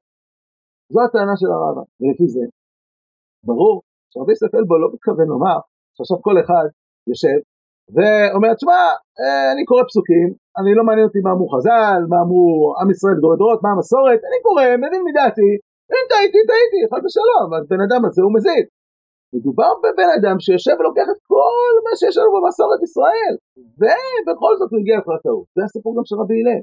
[0.94, 2.44] זו הטענה של הרמב"ם, ולפי זה,
[3.50, 3.76] ברור
[4.12, 5.58] שרבי יוסף אלבו לא מתכוון לומר
[5.96, 6.66] שעכשיו כל אחד
[7.10, 7.40] יושב
[7.96, 8.82] ואומר, תשמע,
[9.20, 10.28] אה, אני קורא פסוקים,
[10.60, 12.48] אני לא מעניין אותי מה אמרו חז"ל, מה אמרו
[12.80, 15.50] עם ישראל גדולי דורות, מה המסורת, אני קורא, מבין מדעתי,
[15.92, 18.66] אם טעיתי, טעיתי, חד ושלום, אז בן אדם הזה הוא מזיד.
[19.36, 23.34] מדובר בבן אדם שיושב ולוקח את כל מה שיש לנו במסורת ישראל,
[23.80, 25.48] ובכל זאת הוא הגיע אחרי הטעות.
[25.56, 26.62] זה הסיפור גם של רבי הלל.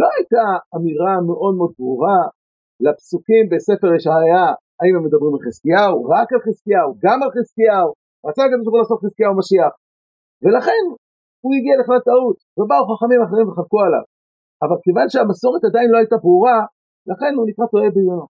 [0.00, 2.20] לא הייתה אמירה מאוד מאוד ברורה
[2.84, 4.46] לפסוקים בספר ישעיה,
[4.80, 7.88] האם הם מדברים על חזקיהו, רק על חזקיהו, גם על חזקיהו,
[8.26, 9.72] רצה גם שבור לעשות חזקיהו משיח.
[10.42, 10.84] ולכן
[11.42, 14.04] הוא הגיע לכלל טעות, ובאו חכמים אחרים וחלקו עליו.
[14.64, 16.58] אבל כיוון שהמסורת עדיין לא הייתה ברורה,
[17.10, 18.26] לכן הוא נקרא טועה בעיונו.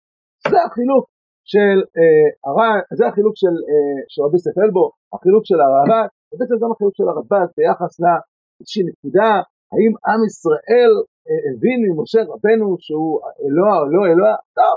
[0.52, 1.04] זה החילוק
[1.52, 4.84] של אה, זה החילוק של, אה, רבי ספלבו,
[5.14, 9.30] החילוק של הרעב"ד, ובעצם גם החילוק של הרדב"ד ביחס לאיזושהי נקודה,
[9.72, 10.92] האם עם ישראל
[11.28, 13.12] אה, הבין ממשה רבנו שהוא
[13.44, 14.76] אלוה או לא אלוה, טוב,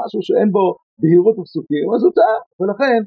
[0.00, 0.66] משהו שאין בו
[1.00, 3.00] בהירות ופסוקים, אז הוא טעה, ולכן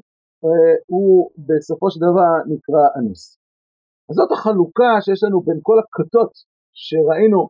[0.92, 3.22] הוא בסופו של דבר נקרא אנוס.
[4.08, 6.32] אז זאת החלוקה שיש לנו בין כל הכתות
[6.84, 7.40] שראינו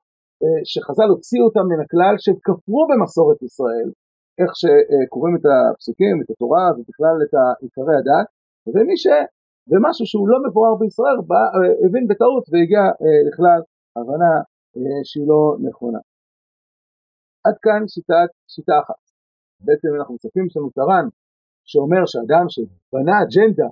[0.71, 3.89] שחז"ל הוציאו אותם מן הכלל שכפרו במסורת ישראל,
[4.41, 8.29] איך שקוראים את הפסוקים, את התורה ובכלל את עיקרי הדת,
[8.75, 9.07] ומי ש...
[9.71, 12.83] ומשהו שהוא לא מבואר בישראל בא, אה, הבין בטעות והגיע
[13.29, 13.61] לכלל
[13.97, 14.35] הבנה
[15.09, 16.01] שהיא לא נכונה.
[17.47, 19.03] עד כאן שיטת, שיטה אחת.
[19.67, 21.07] בעצם אנחנו מצפים שיש לנו תר"ן
[21.71, 23.69] שאומר שאדם שבנה אג'נדה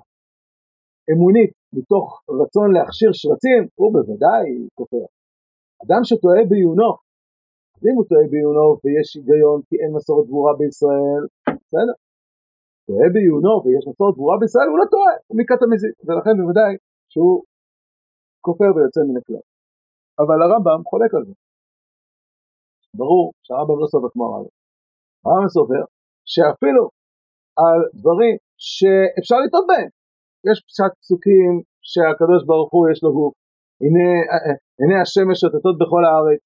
[1.11, 2.05] אמונית מתוך
[2.41, 4.45] רצון להכשיר שרצים, הוא בוודאי
[4.77, 5.05] כופר.
[5.83, 6.91] אדם שטועה בעיונו,
[7.85, 11.23] אם הוא טועה בעיונו ויש היגיון כי אין מסורת ברורה בישראל,
[11.63, 11.95] בסדר.
[12.87, 16.71] טועה בעיונו ויש מסורת ברורה בישראל, הוא לא טועה, הוא מקטע מזיק, ולכן בוודאי
[17.11, 17.35] שהוא
[18.45, 19.43] כופר ויוצא מן הכלל.
[20.21, 21.33] אבל הרמב"ם חולק על זה.
[22.99, 24.53] ברור שהרמב"ם לא סובר כמו הרמב"ם.
[25.25, 25.83] הרמב"ם סובר
[26.31, 26.83] שאפילו
[27.61, 28.35] על דברים
[28.67, 29.89] שאפשר לטעות בהם.
[30.49, 31.53] יש פשט פסוקים
[31.89, 33.33] שהקדוש ברוך הוא יש לו גוף,
[33.83, 34.07] הנה,
[34.79, 36.43] הנה השמש שוטטות בכל הארץ,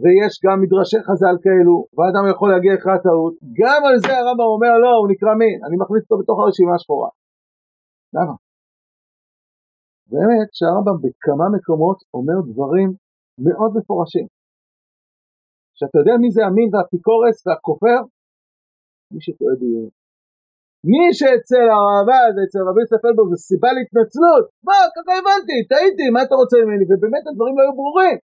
[0.00, 4.74] ויש גם מדרשי חז"ל כאלו, ואדם יכול להגיע אחרי הטעות, גם על זה הרמב"ם אומר
[4.84, 7.10] לא, הוא נקרא מין, אני מכניס אותו בתוך הרשימה השחורה.
[8.16, 8.34] למה?
[10.12, 12.88] באמת שהרמב"ם בכמה מקומות אומר דברים
[13.46, 14.26] מאוד מפורשים.
[15.78, 17.98] שאתה יודע מי זה המין והאפיקורס והכופר?
[19.12, 19.90] מי שטועה ביום.
[20.90, 26.34] מי שאצל הרעב"ד ואצל רבי ספלבורג זה סיבה להתנצלות, מה, ככה הבנתי, טעיתי, מה אתה
[26.40, 26.84] רוצה ממני?
[26.86, 28.18] ובאמת הדברים לא היו ברורים.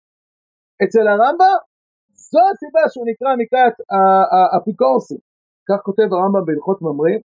[0.84, 1.58] אצל הרמב"ם,
[2.30, 3.76] זו הסיבה שהוא נקרא מקראת
[4.52, 5.20] האפיקורסים.
[5.68, 7.20] כך כותב הרמב"ם בהלכות ממרים,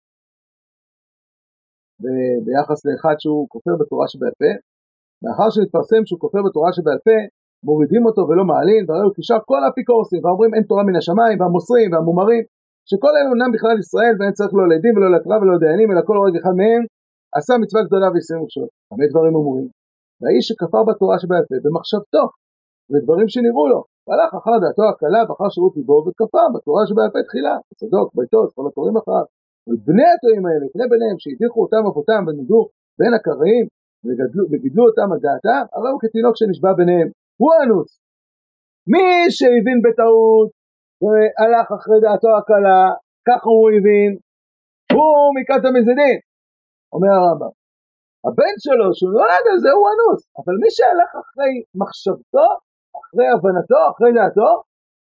[2.44, 4.52] ביחס לאחד שהוא כופר בתורה שבעל פה.
[5.22, 7.18] מאחר שהתפרסם שהוא כופר בתורה שבעל פה,
[7.66, 11.88] מורידים אותו ולא מעלים, והרי הוא קישר כל האפיקורסים, ואומרים אין תורה מן השמיים, והמוסרים
[11.92, 12.42] והמומרים,
[12.88, 16.16] שכל אלה אינם בכלל ישראל ואין צריך לא לעדים ולא לקרב ולא לדיינים אלא כל
[16.18, 16.82] הורג אחד מהם
[17.38, 18.70] עשה מצווה גדולה ויסיים ושעות.
[18.90, 19.66] הרבה דברים אומרים.
[20.20, 22.24] והאיש שכפר בתורה שבעל פה במחשבתו
[22.90, 23.80] ודברים שנראו לו.
[24.06, 27.56] והלך אחר דעתו הקלה ואחר שירות ליבו וכפר בתורה שבעל פה תחילה.
[27.68, 29.26] בצדוק ביתו את כל התורים אחריו.
[29.68, 32.62] ובני התורים האלה בני בניהם שהדיחו אותם אבותם ונדעו
[32.98, 33.64] בין הקראים
[34.50, 37.08] וגידלו אותם על דעתם הרי הוא כתינוק שנשבע ביניהם.
[37.40, 37.90] הוא אנוס.
[38.92, 40.48] מי שהבין בטעות
[41.02, 42.82] והלך אחרי דעתו הקלה,
[43.28, 44.10] ככה הוא הבין,
[44.96, 46.18] הוא מכת המזידים,
[46.94, 47.52] אומר הרמב"ם.
[48.26, 52.48] הבן שלו, שהוא נולד על זה, הוא אנוס, אבל מי שהלך אחרי מחשבתו,
[53.00, 54.50] אחרי הבנתו, אחרי דעתו,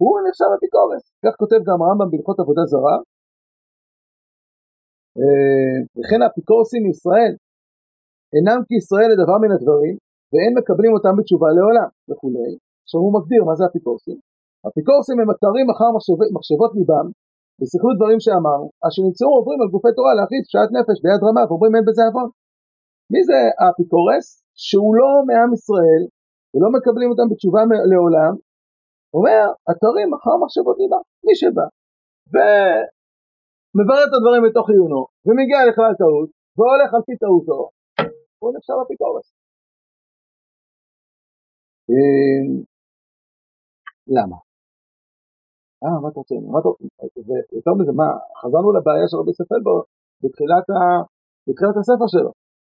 [0.01, 1.03] הוא נחשב אפיקורס.
[1.23, 2.97] כך כותב גם הרמב"ם בהלכות עבודה זרה.
[5.19, 7.33] אה, וכן האפיקורסים מישראל
[8.35, 9.95] אינם כישראל לדבר מן הדברים,
[10.31, 12.51] ואין מקבלים אותם בתשובה לעולם, וכולי.
[12.83, 14.17] עכשיו הוא מגדיר מה זה אפיקורסים.
[14.67, 17.07] אפיקורסים הם אתרים אחר מחשבות, מחשבות ליבם,
[17.59, 21.73] וסכלו דברים שאמרנו, אשר נמצאו עוברים על גופי תורה להכניס פשעת נפש ביד רמה ואומרים
[21.75, 22.29] אין בזה עוון.
[23.11, 24.25] מי זה האפיקורס?
[24.65, 26.01] שהוא לא מעם ישראל
[26.53, 27.61] ולא מקבלים אותם בתשובה
[27.91, 28.33] לעולם,
[29.17, 31.67] אומר אתרים אחר מחשבות ליבם, מי שבא
[32.33, 37.59] ומברר את הדברים בתוך עיונו ומגיע לכלל טעות והולך על פי טעותו,
[38.39, 39.27] הוא נחשב אפיקורס.
[41.89, 42.63] אמ,
[44.17, 44.37] למה?
[45.83, 46.35] אה, מה אתה רוצה?
[46.53, 46.69] מה אתה...
[47.27, 48.09] ויותר מזה, מה,
[48.41, 49.77] חזרנו לבעיה של רבי ספלבו
[50.21, 50.65] בתחילת,
[51.81, 52.31] הספר שלו.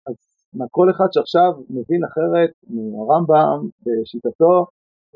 [0.09, 0.36] אז
[0.71, 4.55] כל אחד שעכשיו מבין אחרת מהרמב"ם בשיטתו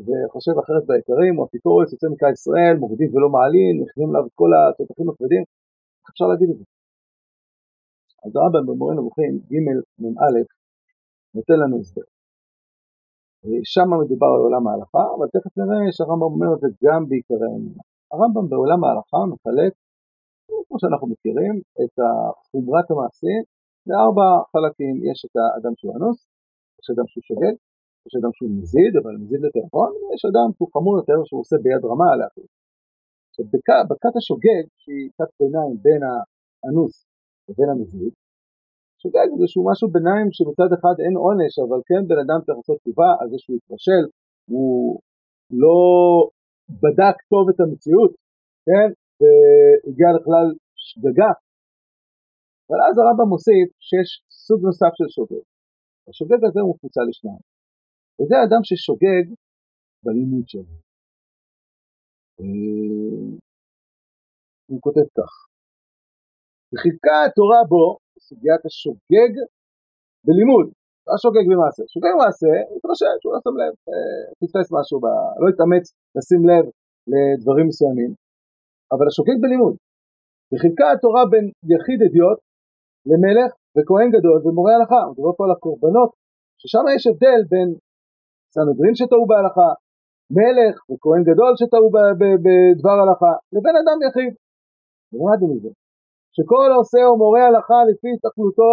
[0.05, 4.51] וחושב אחרת בעיקרים, או אפיקורס יוצא מקרא ישראל, מורידים ולא מעלים, נכנים עליו את כל
[4.57, 5.43] התותחים הכבדים,
[6.11, 6.65] אפשר להגיד את זה?
[8.25, 9.55] אז הרמב"ם במורה נבוכים, ג'
[10.03, 10.37] מ"א,
[11.35, 12.09] נותן לנו הסבר.
[13.75, 17.83] שם מדובר על עולם ההלכה, אבל תכף נראה שהרמב"ם אומר את זה גם בעיקרי האמונה.
[18.13, 19.73] הרמב"ם בעולם ההלכה מחלק,
[20.67, 21.95] כמו שאנחנו מכירים, את
[22.51, 23.33] חומרת המעשה
[23.87, 26.19] בארבע חלקים יש את האדם שהוא אנוס,
[26.81, 27.57] יש אדם שהוא שוגג,
[28.07, 31.83] יש אדם שהוא מזיד, אבל מזיד לטלפון, ויש אדם שהוא חמור יותר שהוא עושה ביד
[31.91, 32.47] רמה על האחר.
[33.29, 33.45] עכשיו
[33.91, 36.95] בכת השוגג, שהיא כת ביניים בין האנוס
[37.49, 38.13] לבין המזיד,
[39.03, 42.79] שוגג זה שהוא משהו ביניים שמצד אחד אין עונש, אבל כן בן אדם צריך לעשות
[42.83, 44.05] תשובה על זה שהוא התרשל,
[44.53, 45.01] הוא
[45.63, 45.79] לא
[46.83, 48.13] בדק טוב את המציאות,
[48.67, 48.89] כן,
[49.19, 50.47] והגיע לכלל
[50.87, 51.33] שגגה.
[52.71, 54.11] אבל אז הרמב"ם מוסיף שיש
[54.47, 55.45] סוג נוסף של שוגג.
[56.09, 57.45] השוגג הזה הוא מפוצל לשניים.
[58.17, 59.25] וזה אדם ששוגג
[60.05, 60.77] בלימוד שלו.
[62.41, 63.31] אה,
[64.71, 65.33] הוא כותב כך:
[66.73, 67.85] וחילקה התורה בו,
[68.27, 69.33] סוגיית השוגג
[70.27, 70.67] בלימוד,
[71.07, 75.07] לא שוגג במעשה, שוגג במעשה, הוא התרשם שהוא לא שם לב, אה, פספס משהו, ב...
[75.41, 75.85] לא התאמץ
[76.17, 76.65] לשים לב
[77.13, 78.11] לדברים מסוימים,
[78.93, 79.75] אבל השוגג בלימוד,
[80.51, 82.41] וחילקה התורה בין יחיד אדיוט
[83.09, 86.11] למלך וכהן גדול ומורה הלכה, הוא מדבר פה על הקורבנות,
[86.61, 87.69] ששם יש הבדל בין
[88.55, 89.71] סנהדרין שטעו בהלכה,
[90.39, 91.89] מלך וכהן גדול שטעו
[92.21, 94.33] בדבר הלכה, לבין אדם יחיד.
[95.13, 95.71] למדנו מזה,
[96.37, 98.73] שכל עושה או מורה הלכה לפי התכלותו,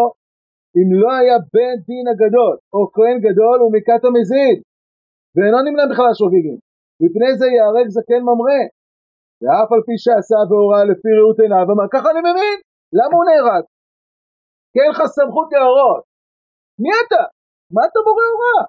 [0.78, 4.58] אם לא היה בן דין הגדול או כהן גדול הוא מכת המזיד,
[5.36, 6.58] ואינו נמנה בכלל שוגגים,
[7.02, 8.62] מפני זה ייהרג זקן ממרא,
[9.42, 12.58] ואף על פי שעשה והורה לפי ראות עיניו, אמר ככה אני מבין,
[13.00, 13.63] למה הוא נהרג?
[14.78, 16.04] כי אין לך סמכות להורות.
[16.82, 17.24] מי אתה?
[17.76, 18.63] מה אתה בורא הוראה?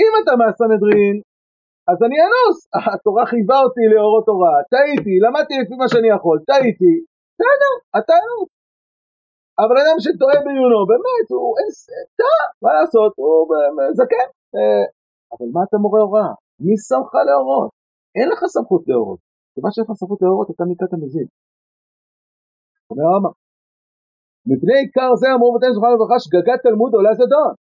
[0.00, 1.16] אם אתה מהסנהדרין,
[1.90, 2.58] אז אני אנוס.
[2.92, 6.92] התורה חייבה אותי להורות הוראה, טעיתי, למדתי לפי מה שאני יכול, טעיתי,
[7.30, 8.50] בסדר, אתה אנוס.
[9.62, 11.48] אבל אדם שטועה בעיונו, באמת, הוא
[12.18, 13.34] טעה, מה לעשות, הוא
[13.98, 14.28] זקן.
[14.54, 14.84] אה,
[15.32, 16.32] אבל מה אתה מורה הוראה?
[16.66, 17.70] מי שמך להורות?
[18.16, 19.20] אין לך סמכות להורות.
[19.52, 21.28] כיוון שאין לך סמכות להורות, אתה מכת המזיד.
[22.90, 23.34] אומר רמב"ם,
[24.48, 27.52] מפני עיקר זה אמרו בתינו זכרנו לברכה שגגת תלמוד עולה זדון.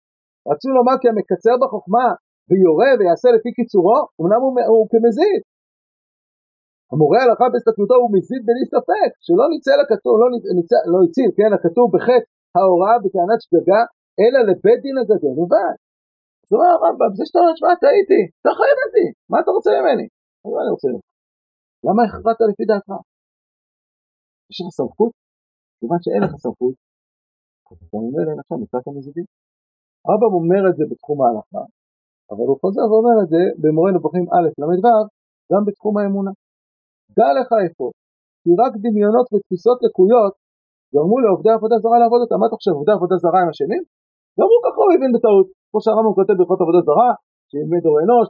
[0.50, 2.08] רצו לומר כי המקצר בחוכמה
[2.50, 5.42] ויורה ויעשה לפי קיצורו, אמנם הוא, הוא כמזיד.
[6.92, 11.52] המורה הלכה בהסתכלותו הוא מזיד בלי ספק, שלא ניצל הכתוב, לא, ניצל, לא הציל, כן,
[11.58, 13.82] הכתוב בחטא ההוראה בטענת שגגה,
[14.22, 15.76] אלא לבית דין הגדול לבד.
[16.44, 20.08] אז אומר הרמב"ם, זה שאתה אומר, שמע, טעיתי, אתה חייב אותי, מה אתה רוצה ממני?
[20.54, 21.08] מה אני רוצה ממך?
[21.86, 22.92] למה הכרעת לפי דעתך?
[24.50, 25.14] יש לך סמכות?
[25.80, 26.76] כיוון שאין לך סמכות,
[27.88, 29.26] אתה אומר אין עכשיו מצאת מזידים.
[30.06, 31.64] הרמב"ם אומר את זה בתחום ההלכה,
[32.32, 34.70] אבל הוא חוזר ואומר את זה במורה נבוכים א' ל"ו,
[35.52, 36.32] גם בתחום האמונה.
[37.18, 37.86] דע לך איפה,
[38.42, 40.34] כי רק דמיונות ותפיסות לקויות
[40.94, 42.36] גרמו לעובדי עבודה זרה לעבוד אותה.
[42.40, 43.84] מה אתה חושב, עובדי עבודה זרה הם אשמים?
[44.38, 45.48] גם הוא ככה הוא הבין בטעות.
[45.70, 47.10] כמו שהרמב"ם כותב בהלכות עבודה זרה,
[47.50, 48.26] שילמד אור אנוש,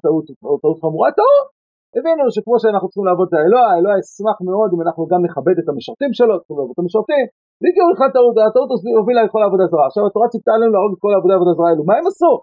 [0.61, 1.47] טעות חמורה, טעות.
[1.95, 5.67] הבינו שכמו שאנחנו צריכים לעבוד את האלוה, האלוה ישמח מאוד אם אנחנו גם נכבד את
[5.69, 7.25] המשרתים שלו, צריכים לעבוד את המשרתים,
[7.61, 9.85] והגיעו לך טעות, הטעות הובילה את כל העבודה זרה.
[9.89, 12.33] עכשיו התורה ציפתה עלינו להרוג את כל העבודה עבודה זרה האלו, מה הם עשו?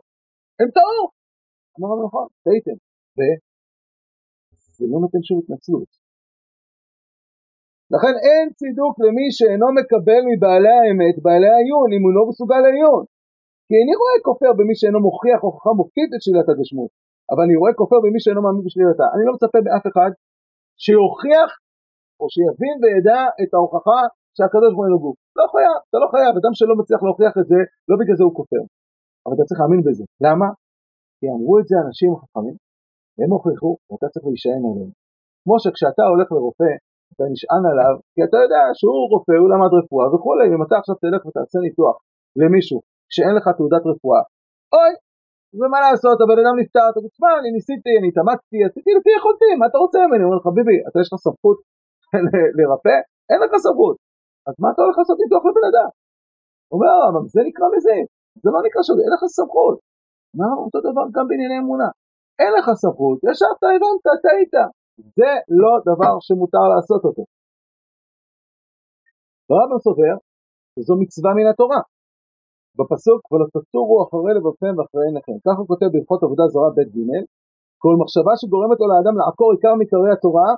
[0.60, 1.02] הם טעו.
[1.76, 2.76] אמרנו נכון, טעיתם.
[3.16, 3.20] ו...
[4.76, 5.90] זה לא נותן שום התנצלות.
[7.94, 13.02] לכן אין צידוק למי שאינו מקבל מבעלי האמת, בעלי העיון, אם הוא לא מסוגל לעיון.
[13.66, 16.90] כי איני רואה כופר במי שאינו מוכיח הוכחה מופתית את שלילת הגשמות,
[17.30, 19.06] אבל אני רואה כופר במי שאינו מאמין בשלילתה.
[19.14, 20.10] אני לא מצפה באף אחד
[20.84, 21.50] שיוכיח
[22.20, 24.00] או שיבין וידע את ההוכחה
[24.36, 25.16] שהקדוש ברוך הוא גוף.
[25.38, 28.34] לא חייב, אתה לא חייב, אדם שלא מצליח להוכיח את זה, לא בגלל זה הוא
[28.38, 28.62] כופר.
[29.24, 30.04] אבל אתה צריך להאמין בזה.
[30.26, 30.48] למה?
[31.18, 32.56] כי אמרו את זה אנשים חכמים,
[33.20, 34.92] הם הוכיחו, ואתה צריך להישען עליהם.
[35.42, 36.72] כמו שכשאתה הולך לרופא,
[37.12, 40.94] אתה נשען עליו, כי אתה יודע שהוא רופא, הוא למד רפואה וכולי, אם אתה עכשיו
[41.02, 41.96] תלך ותעשה ניתוח
[42.40, 42.78] למישהו
[43.14, 44.22] שאין לך תעודת רפואה,
[44.74, 44.92] אוי,
[45.58, 49.64] ומה לעשות, הבן אדם נפטר, אתה תשמע, אני ניסיתי, אני התאמצתי, עשיתי לפי יכולתי, מה
[49.68, 50.22] אתה רוצה ממני?
[50.22, 51.58] הוא אומר לך, ביבי, אתה יש לך סמכות
[52.58, 52.96] לרפא?
[53.30, 53.96] אין לך סמכות.
[54.48, 55.90] אז מה אתה הולך לעשות ניתוח לבן אדם?
[56.68, 57.96] הוא אומר, אבל זה נקרא מזה,
[58.42, 59.76] זה לא נקרא שוגג, אין לך סמכות.
[60.38, 61.88] מה אותו דבר גם בענייני אמונה.
[62.40, 64.54] אין לך סמכות, ישבת, הבנת, טעית.
[65.16, 65.30] זה
[65.62, 67.24] לא דבר שמותר לעשות אותו.
[69.50, 70.16] הרמב"ם סובר
[70.74, 71.80] שזו מצווה מן התורה.
[72.78, 75.36] בפסוק ולא תטורו אחרי לבבכם ואחרי עיניכם.
[75.46, 77.00] ככה הוא כותב בהלכות עבודה זרה ב' ג'
[77.82, 80.48] כל מחשבה שגורמת לו לאדם לעקור עיקר מעיקרי התורה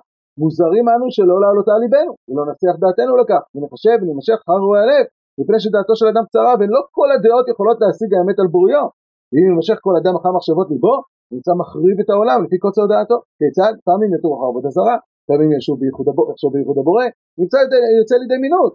[0.40, 2.12] מוזרים אנו שלא לעלותה על ליבנו.
[2.28, 5.04] ולא נסיח דעתנו לכך ונחשב ונמשך רואי הלב
[5.38, 8.86] מפני שדעתו של אדם קצרה ולא כל הדעות יכולות להשיג האמת על בוריו.
[9.30, 10.96] ואם יימשך כל אדם אחר מחשבות ליבו
[11.32, 13.18] נמצא מחריב את העולם לפי קוצר דעתו.
[13.38, 13.74] כיצד?
[13.86, 14.96] פעמים יתור אחר עבודה זרה
[15.28, 17.06] פעמים ישוב בייחוד הבורא
[17.40, 17.58] נמצא
[18.00, 18.72] יוצא לידי מינות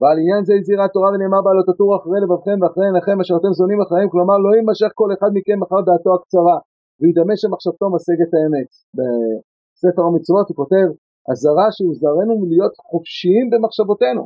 [0.00, 3.52] ועל עניין זה הזהירה התורה ונאמר בה לא תטורו אחרי לבבכם ואחרי עיניכם אשר אתם
[3.58, 6.58] זונים אחריהם כלומר לא יימשך כל אחד מכם אחר דעתו הקצרה
[7.00, 8.70] וידמה שמחשבתו משגת האמת.
[8.96, 10.86] בספר המצוות הוא כותב
[11.30, 14.24] אזהרה שהוזהרנו מלהיות חופשיים במחשבותינו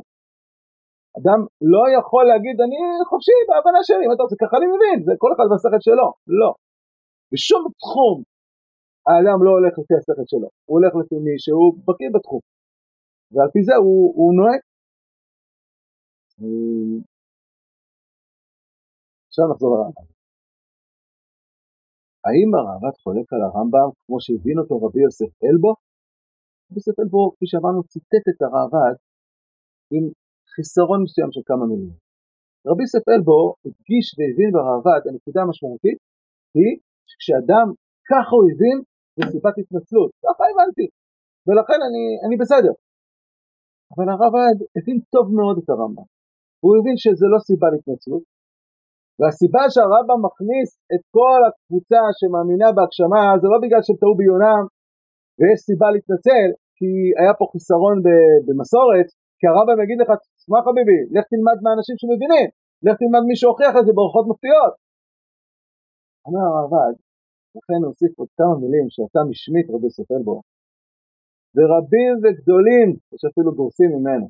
[1.19, 1.39] אדם
[1.73, 5.31] לא יכול להגיד אני חופשי בהבנה שלי, אם אתה רוצה ככה אני מבין, זה כל
[5.35, 6.07] אחד והשכל שלו,
[6.39, 6.51] לא.
[7.31, 8.17] בשום תחום
[9.07, 12.41] האדם לא הולך לפי השכל שלו, הוא הולך לפי מי שהוא בקיא בתחום,
[13.33, 14.61] ועל פי זה הוא, הוא נוהג.
[19.27, 20.07] עכשיו נחזור לרמב"ם.
[22.25, 25.71] האם הרעב"ד חולק על הרמב"ם כמו שהבין אותו רבי יוסף אלבו?
[26.67, 28.95] רבי יוסף אלבו, כפי שאמרנו, ציטט את הרעב"ד
[29.93, 30.03] עם
[30.53, 31.95] חיסרון מסוים של כמה מילים.
[32.69, 35.99] רבי יוסף אלבו הדגיש והבין ברעב"ד, הנקודה המשמעותית
[36.55, 36.73] היא
[37.09, 37.67] שכשאדם
[38.09, 38.77] ככה הוא הבין,
[39.17, 40.85] זה סיבת התנצלות, ככה הבנתי,
[41.45, 42.73] ולכן אני, אני בסדר.
[43.93, 46.07] אבל הרעב"ד הבין טוב מאוד את הרמב"ם,
[46.63, 48.23] הוא הבין שזה לא סיבה להתנצלות,
[49.19, 54.63] והסיבה שהרמב"ם מכניס את כל הקבוצה שמאמינה בהגשמה זה לא בגלל שהם טעו ביונם
[55.37, 56.47] ויש סיבה להתנצל
[56.77, 57.97] כי היה פה חיסרון
[58.45, 62.47] במסורת כי הרמב"ם יגיד לך תשמע חביבי לך תלמד מהאנשים שמבינים
[62.85, 64.73] לך תלמד מי שהוכיח את זה באורחות מפתיעות.
[66.25, 66.95] אומר הרעב"ד
[67.55, 70.35] לכן נוסיף עוד כמה מילים שאותם השמיט רבי סופל בו
[71.55, 74.27] ורבים וגדולים יש אפילו גורסים ממנו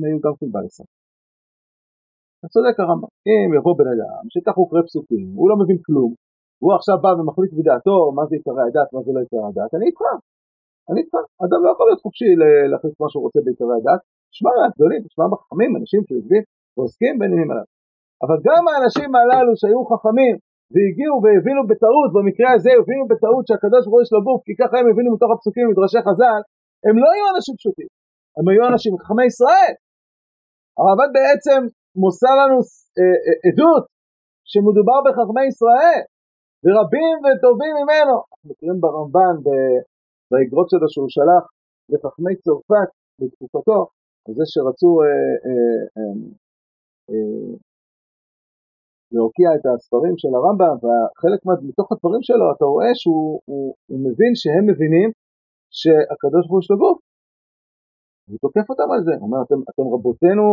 [0.00, 0.88] הם היו גם כן בעלי סוף
[2.38, 6.10] אתה צודק הרמב"ם, אם יבוא בן אדם שכך הוא קורא פסוקים, הוא לא מבין כלום,
[6.62, 9.84] הוא עכשיו בא ומחליט בדעתו מה זה עיקרי הדת, מה זה לא עיקרי הדת, אני
[9.90, 10.02] איתך,
[10.90, 12.30] אני איתך, אדם לא יכול להיות חופשי
[12.70, 14.00] להחליט מה שהוא רוצה בעיקרי הדת,
[14.32, 16.42] תשמע מהגדולים, תשמע בחכמים, אנשים שיושבים
[16.74, 17.66] ועוסקים בעניינים עליו.
[18.24, 20.34] אבל גם האנשים הללו שהיו חכמים
[20.72, 24.74] והגיעו והבינו בטעות, במקרה הזה הבינו בטעות שהקדוש ברוך הוא יש לו גוף, כי ככה
[24.80, 26.40] הם הבינו מתוך הפסוקים מדרשי חז"ל,
[26.86, 27.90] הם לא היו אנשים פשוטים,
[28.36, 29.74] הם היו אנשים חכמי ישראל.
[30.80, 31.60] הרעב"ד בעצם
[32.02, 32.58] מוסר לנו
[32.98, 33.84] אה, אה, עדות
[34.50, 36.00] שמדובר בחכמי ישראל
[36.64, 38.16] ורבים וטובים ממנו.
[38.26, 39.36] אנחנו מכירים ברמב"ן
[40.30, 41.44] באגרות שלו שהוא שלח
[41.92, 43.80] לחכמי צרפת בתקופתו,
[44.24, 46.14] על זה שרצו אה, אה, אה,
[47.10, 47.52] אה,
[49.14, 54.32] להוקיע את הספרים של הרמב"ם, וחלק מתוך הדברים שלו אתה רואה שהוא הוא, הוא מבין
[54.40, 55.08] שהם מבינים
[55.78, 57.09] שהקדוש ברוך הוא
[58.34, 60.44] יש לו גוף, הוא תוקף אותם על זה, הוא אומר, אתם, אתם רבותינו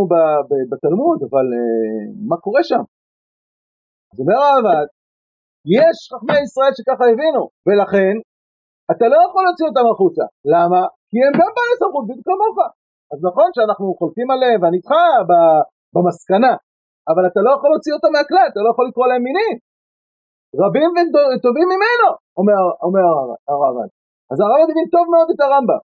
[0.71, 2.83] בתלמוד, אבל uh, מה קורה שם?
[4.11, 4.87] אז אומר הרעב"ד,
[5.77, 8.13] יש חכמי ישראל שככה הבינו, ולכן
[8.91, 10.25] אתה לא יכול להוציא אותם החוצה.
[10.53, 10.81] למה?
[11.09, 12.57] כי הם גם בעלי סמכות בדיוק כמוך.
[13.11, 14.93] אז נכון שאנחנו חולקים עליהם, ואני איתך
[15.93, 16.53] במסקנה,
[17.09, 19.55] אבל אתה לא יכול להוציא אותם מהכלל, אתה לא יכול לקרוא להם מינים.
[20.63, 20.89] רבים
[21.31, 22.07] וטובים ממנו,
[22.39, 23.03] אומר, אומר
[23.49, 23.89] הרעב"ד.
[24.31, 25.81] אז הרעב"ד הבין טוב מאוד את הרמב"ם.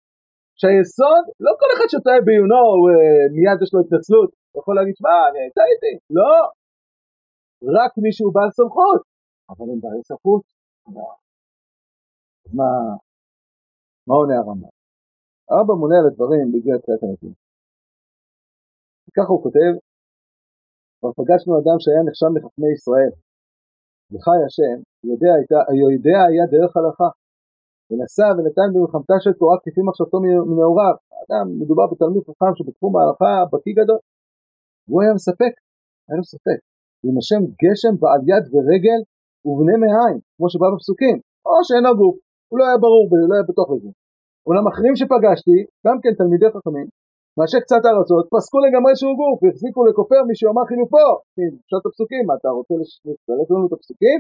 [0.59, 5.41] שהיסוד, לא כל אחד שטועה בעיונו אה, מיד יש לו התנצלות, יכול להגיד, שמע, אני
[5.57, 6.33] טעיתי, לא,
[7.77, 9.01] רק מי שהוא בעל סמכות,
[9.51, 10.43] אבל הם בעלי סמכות,
[10.95, 11.07] לא.
[12.57, 12.69] מה,
[14.07, 14.71] מה עונה הרמב"ם?
[15.49, 17.33] הרמב"ם עונה על הדברים בגלל תחילת הנתון.
[19.05, 19.71] וככה הוא כותב,
[20.97, 23.11] כבר פגשנו אדם שהיה נחשב לחכמי ישראל,
[24.11, 24.77] וחי השם,
[25.11, 25.33] יודע,
[25.83, 27.09] יודע היה דרך הלכה,
[27.93, 30.17] ונשא ונתן במלחמתה של תורה כפי מחשבתו
[30.49, 30.95] מנעוריו.
[31.23, 33.99] אדם, מדובר בתלמיד חכם שבתחום ההלכה בקיא גדול.
[34.87, 35.53] והוא היה מספק,
[36.07, 36.59] היה לו ספק.
[37.05, 38.99] עם השם גשם בעל יד ורגל
[39.47, 41.15] ובני מעיים, כמו שבא בפסוקים,
[41.47, 42.15] או שאינו גוף,
[42.49, 43.91] הוא לא היה ברור, לא היה בטוח לזה.
[44.47, 46.87] אולם אחרים שפגשתי, גם כן תלמידי חכמים,
[47.37, 51.07] מאשר קצת ארצות, פסקו לגמרי שהוא גוף, והחזיקו לכופר מי שאומר חילופו.
[51.65, 54.19] פשוט הפסוקים, מה אתה רוצה לשלט לנו את הפסוקים?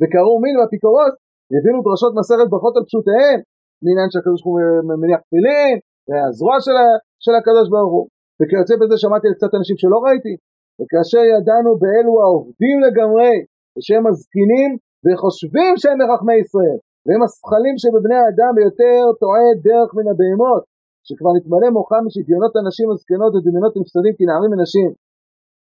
[0.00, 1.14] וקראו מין והפיקורות,
[1.52, 3.38] הבינו דרשות מסכת ברכות על פשוטיהם,
[3.84, 5.74] לעניין שהקדוש ברוך הוא מניח תפילין,
[6.08, 6.76] והזרוע של,
[7.24, 8.06] של הקדוש ברוך הוא.
[8.38, 10.34] וכיוצא בזה שמעתי על קצת אנשים שלא ראיתי,
[10.78, 13.34] וכאשר ידענו באלו העובדים לגמרי,
[13.74, 14.70] ושהם מזקינים
[15.04, 20.62] וחושבים שהם מחכמי ישראל, והם השכלים שבבני האדם ביותר טועה דרך מן הבהמות,
[21.06, 24.90] שכבר נתמלא מוחם משוויונות הנשים הזקנות ודמיונות נפסדים כנערים מנשים.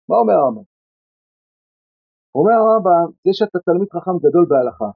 [0.08, 0.66] מה אומר הרמב"ם?
[2.38, 4.88] אומר הרמב"ם, זה שאתה תלמיד חכם גדול בהלכה,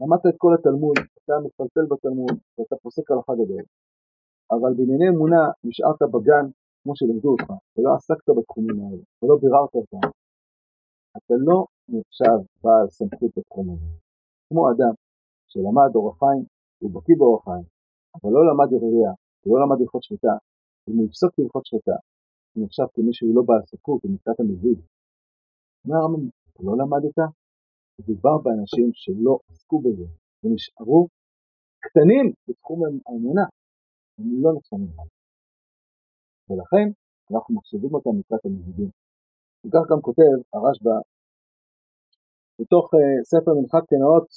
[0.00, 3.64] למדת את כל התלמוד, אתה מפלפל בתלמוד, ואתה פוסק הלכה גדול.
[4.54, 6.46] אבל בענייני אמונה נשארת בגן
[6.82, 10.04] כמו שלימדו אותך, ולא עסקת בתחומים האלה, ולא ביררת אותם.
[11.16, 13.90] אתה לא נחשב בעל סמכות בתחום הזה.
[14.48, 14.94] כמו אדם
[15.50, 16.44] שלמד אורח חיים,
[16.80, 17.66] הוא בקיא באורח חיים,
[18.14, 20.34] אבל לא למד עירייה, ולא למד הלכות שחיטה,
[20.88, 21.96] אם הוא יפסוק בהלכות שחיטה,
[22.52, 24.78] הוא נחשב כמי שהוא לא בעל סמכות, הוא נקרא המזיד.
[25.84, 26.24] אומר הרמב"ם,
[26.66, 27.18] לא למדת?
[28.00, 30.06] מדובר באנשים שלא עסקו בזה,
[30.44, 31.08] ונשארו
[31.84, 33.44] קטנים בתחום האמונה,
[34.18, 35.08] הם לא נחשבים עליו.
[36.48, 36.86] ולכן
[37.30, 38.90] אנחנו מחשיבים אותם לקראת המזידים.
[39.62, 40.98] וכך גם כותב הרשב"א
[42.58, 42.98] בתוך uh,
[43.30, 44.28] ספר מנחת קנאות,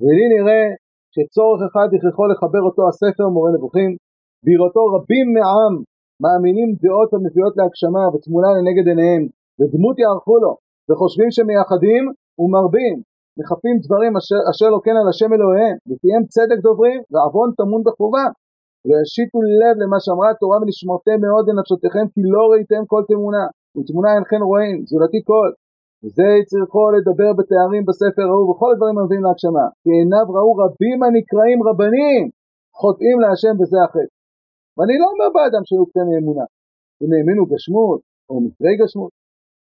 [0.00, 0.64] ולי נראה
[1.14, 3.90] שצורך אחד הכרחו לחבר אותו הספר מורה נבוכים,
[4.44, 5.74] בראותו רבים מעם
[6.22, 9.22] מאמינים דעות המביאות להגשמה ותמונה לנגד עיניהם
[9.58, 10.52] ודמות יערכו לו
[10.88, 12.02] וחושבים שמייחדים
[12.40, 12.96] ומרבים
[13.38, 18.26] מחפים דברים אשר, אשר לא כן על השם אלוהיהם ופיהם צדק דוברים ועוון טמון בחובה.
[18.86, 23.44] וישיתו לב למה שאמרה התורה ונשמרתם מאוד לנפשותיכם כי לא ראיתם כל תמונה
[23.76, 25.50] ותמונה אינכם רואים זולתי כל.
[26.02, 29.66] וזה צריכו לדבר בתארים בספר ההוא וכל הדברים המביאים להגשמה.
[29.82, 32.22] כי עיניו ראו רבים הנקראים רבנים
[32.80, 34.14] חוטאים להשם וזה החטא.
[34.76, 36.46] ואני לא אומר באדם שהיו קטני אמונה
[37.02, 39.12] אם האמינו גשמות או מקרי גשמות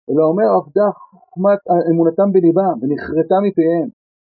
[0.09, 3.89] אלא אומר עבדה חוכמת אמונתם בליבם ונחרטה מפיהם.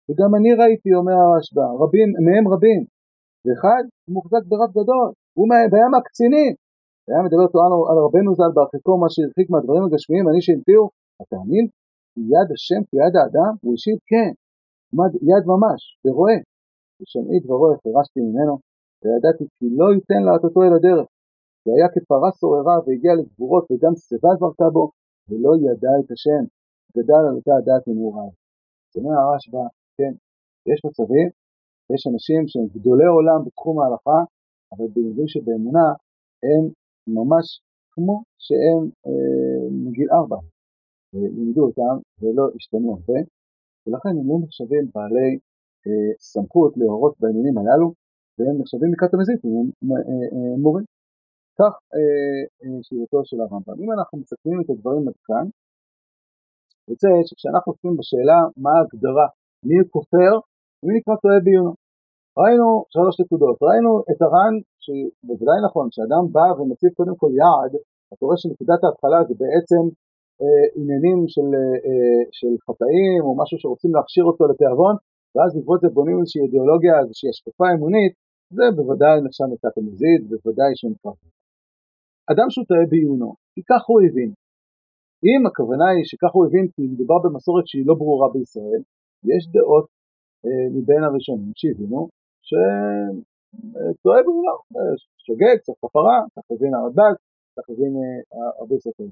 [0.06, 2.80] וגם אני ראיתי אומר הרשב"א רבים מהם רבים.
[3.44, 3.82] ואחד
[4.14, 6.52] מוחזק ברב גדול הוא והיה מהקצינים.
[7.08, 10.84] היה מדבר תורה על רבנו ז"ל בהרחיקו מה שהרחיק מהדברים הגשמיים אני שהמציאו
[11.22, 11.64] אתה מאמין
[12.32, 13.52] יד השם כיד האדם?
[13.62, 14.30] הוא השיב כן
[15.30, 16.38] יד ממש ורואה.
[16.98, 18.54] ושמעי דברו הפרשתי ממנו
[19.02, 21.06] וידעתי כי לא ייתן להטוטו אל הדרך.
[21.64, 24.84] והיה כפרה סוררה והגיע לגבורות וגם שיבה זרקה בו
[25.30, 26.42] ולא ידע את השם
[26.96, 28.30] גדל על אותה הדעת מנעוריו.
[28.92, 29.66] זה אומר הרשב"א,
[29.98, 30.12] כן,
[30.70, 31.28] יש מצבים,
[31.92, 34.20] יש אנשים שהם גדולי עולם בתחום ההלכה,
[34.72, 35.86] אבל בלימודים שבאמונה
[36.48, 36.62] הם
[37.18, 37.46] ממש
[37.92, 40.36] כמו שהם אה, מגיל ארבע,
[41.12, 43.20] לימדו אותם ולא השתנו הרבה,
[43.86, 45.32] ולכן הם לא נחשבים בעלי
[45.86, 47.88] אה, סמכות להורות בעניינים הללו,
[48.38, 49.96] והם נחשבים מכת המזית, הם אה,
[50.32, 50.84] אה, מורים.
[51.60, 53.76] כך אה, אה, שירותו של הרמב"ם.
[53.82, 55.46] אם אנחנו מסתכלים את הדברים עד כאן,
[56.90, 59.28] יוצא שכשאנחנו עוסקים בשאלה מה ההגדרה,
[59.66, 60.32] מי כופר
[60.80, 61.74] ומי נקרא טועה בעיונו.
[62.40, 64.54] ראינו שלוש נקודות, ראינו את הר"ן,
[64.84, 67.72] שבוודאי נכון, כשאדם בא ומציב קודם כל יעד,
[68.12, 69.82] אתה רואה שנקודת ההתחלה זה בעצם
[70.42, 74.94] אה, עניינים של, אה, אה, של חטאים או משהו שרוצים להכשיר אותו לתיאבון,
[75.34, 78.12] ואז בעקבות זה בונים איזושהי אידיאולוגיה, איזושהי השקפה אמונית,
[78.56, 81.12] זה בוודאי נחשב מכת המזיד, בוודאי שהוא נקרא.
[82.32, 84.30] אדם שהוא טועה בעיונו, כי כך הוא הבין.
[85.28, 88.82] אם הכוונה היא שכך הוא הבין כי מדובר במסורת שהיא לא ברורה בישראל,
[89.30, 89.86] יש דעות
[90.44, 92.00] אה, מבין הראשונים שהבינו
[92.48, 94.56] שטועה בעיונו,
[95.24, 97.14] שוגג, צריך כפרה, צריך הבין הרדב"ג,
[97.54, 99.10] צריך הבין אה, הרבה סופרים.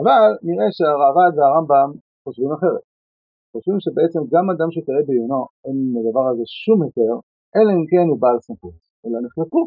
[0.00, 1.90] אבל נראה שהרעב"ד והרמב"ם
[2.24, 2.84] חושבים אחרת.
[3.52, 7.14] חושבים שבעצם גם אדם שטועה בעיונו אין לדבר הזה שום היתר,
[7.56, 9.62] אלא אם כן הוא בעל סמכות, אלא נחלקו.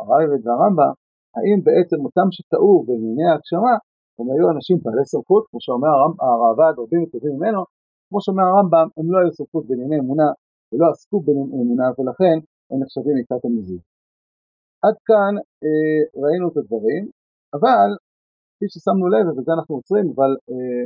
[0.00, 0.94] הרייבד והרמב"ם
[1.36, 3.74] האם בעצם אותם שטעו בענייני ההגשמה
[4.18, 7.60] הם היו אנשים בעלי סמכות, כמו שאומר הראב"ד רבים וטובים ממנו,
[8.08, 10.28] כמו שאומר הרמב"ם, הם לא היו סמכות בענייני אמונה
[10.68, 12.36] ולא עסקו בענייני אמונה ולכן
[12.70, 13.82] הם נחשבים מקראת המזיד.
[14.84, 15.32] עד כאן
[15.64, 17.02] אה, ראינו את הדברים,
[17.56, 17.88] אבל
[18.52, 20.82] כפי ששמנו לב, ובזה אנחנו עוצרים, אבל אה,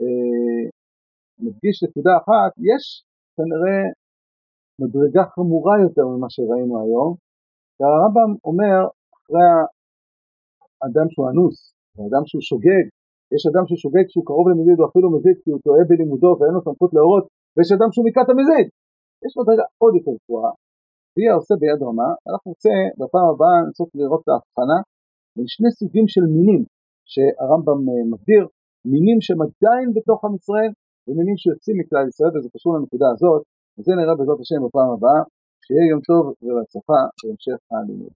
[0.00, 0.62] אה,
[1.44, 2.84] נדגיש נקודה אחת, יש
[3.36, 3.80] כנראה
[4.82, 7.10] מדרגה חמורה יותר ממה שראינו היום,
[7.76, 8.78] והרמב"ם אומר
[9.24, 9.46] אחרי
[10.80, 11.56] האדם שהוא אנוס,
[11.98, 12.84] האדם שהוא שוגג,
[13.34, 16.52] יש אדם שהוא שוגג שהוא קרוב למזיד או אפילו מזיד כי הוא טועה בלימודו ואין
[16.56, 18.66] לו סמכות להורות, ויש אדם שהוא מכת המזיד.
[19.24, 20.52] יש לו דרגה עוד יותר גבוהה,
[21.14, 24.78] והיא העושה ביד רמה, אנחנו רוצה בפעם הבאה לנסות לראות את ההבחנה
[25.36, 26.62] בין שני סוגים של מינים
[27.12, 28.44] שהרמב"ם אה, מגדיר,
[28.92, 30.70] מינים שהם עדיין בתוך עם ישראל
[31.06, 33.42] ומינים שיוצאים מכלל ישראל וזה קשור לנקודה הזאת,
[33.76, 35.20] וזה נראה בעזרת השם בפעם הבאה,
[35.64, 38.14] שיהיה יום טוב ובהצלחה בהמשך הלימוד.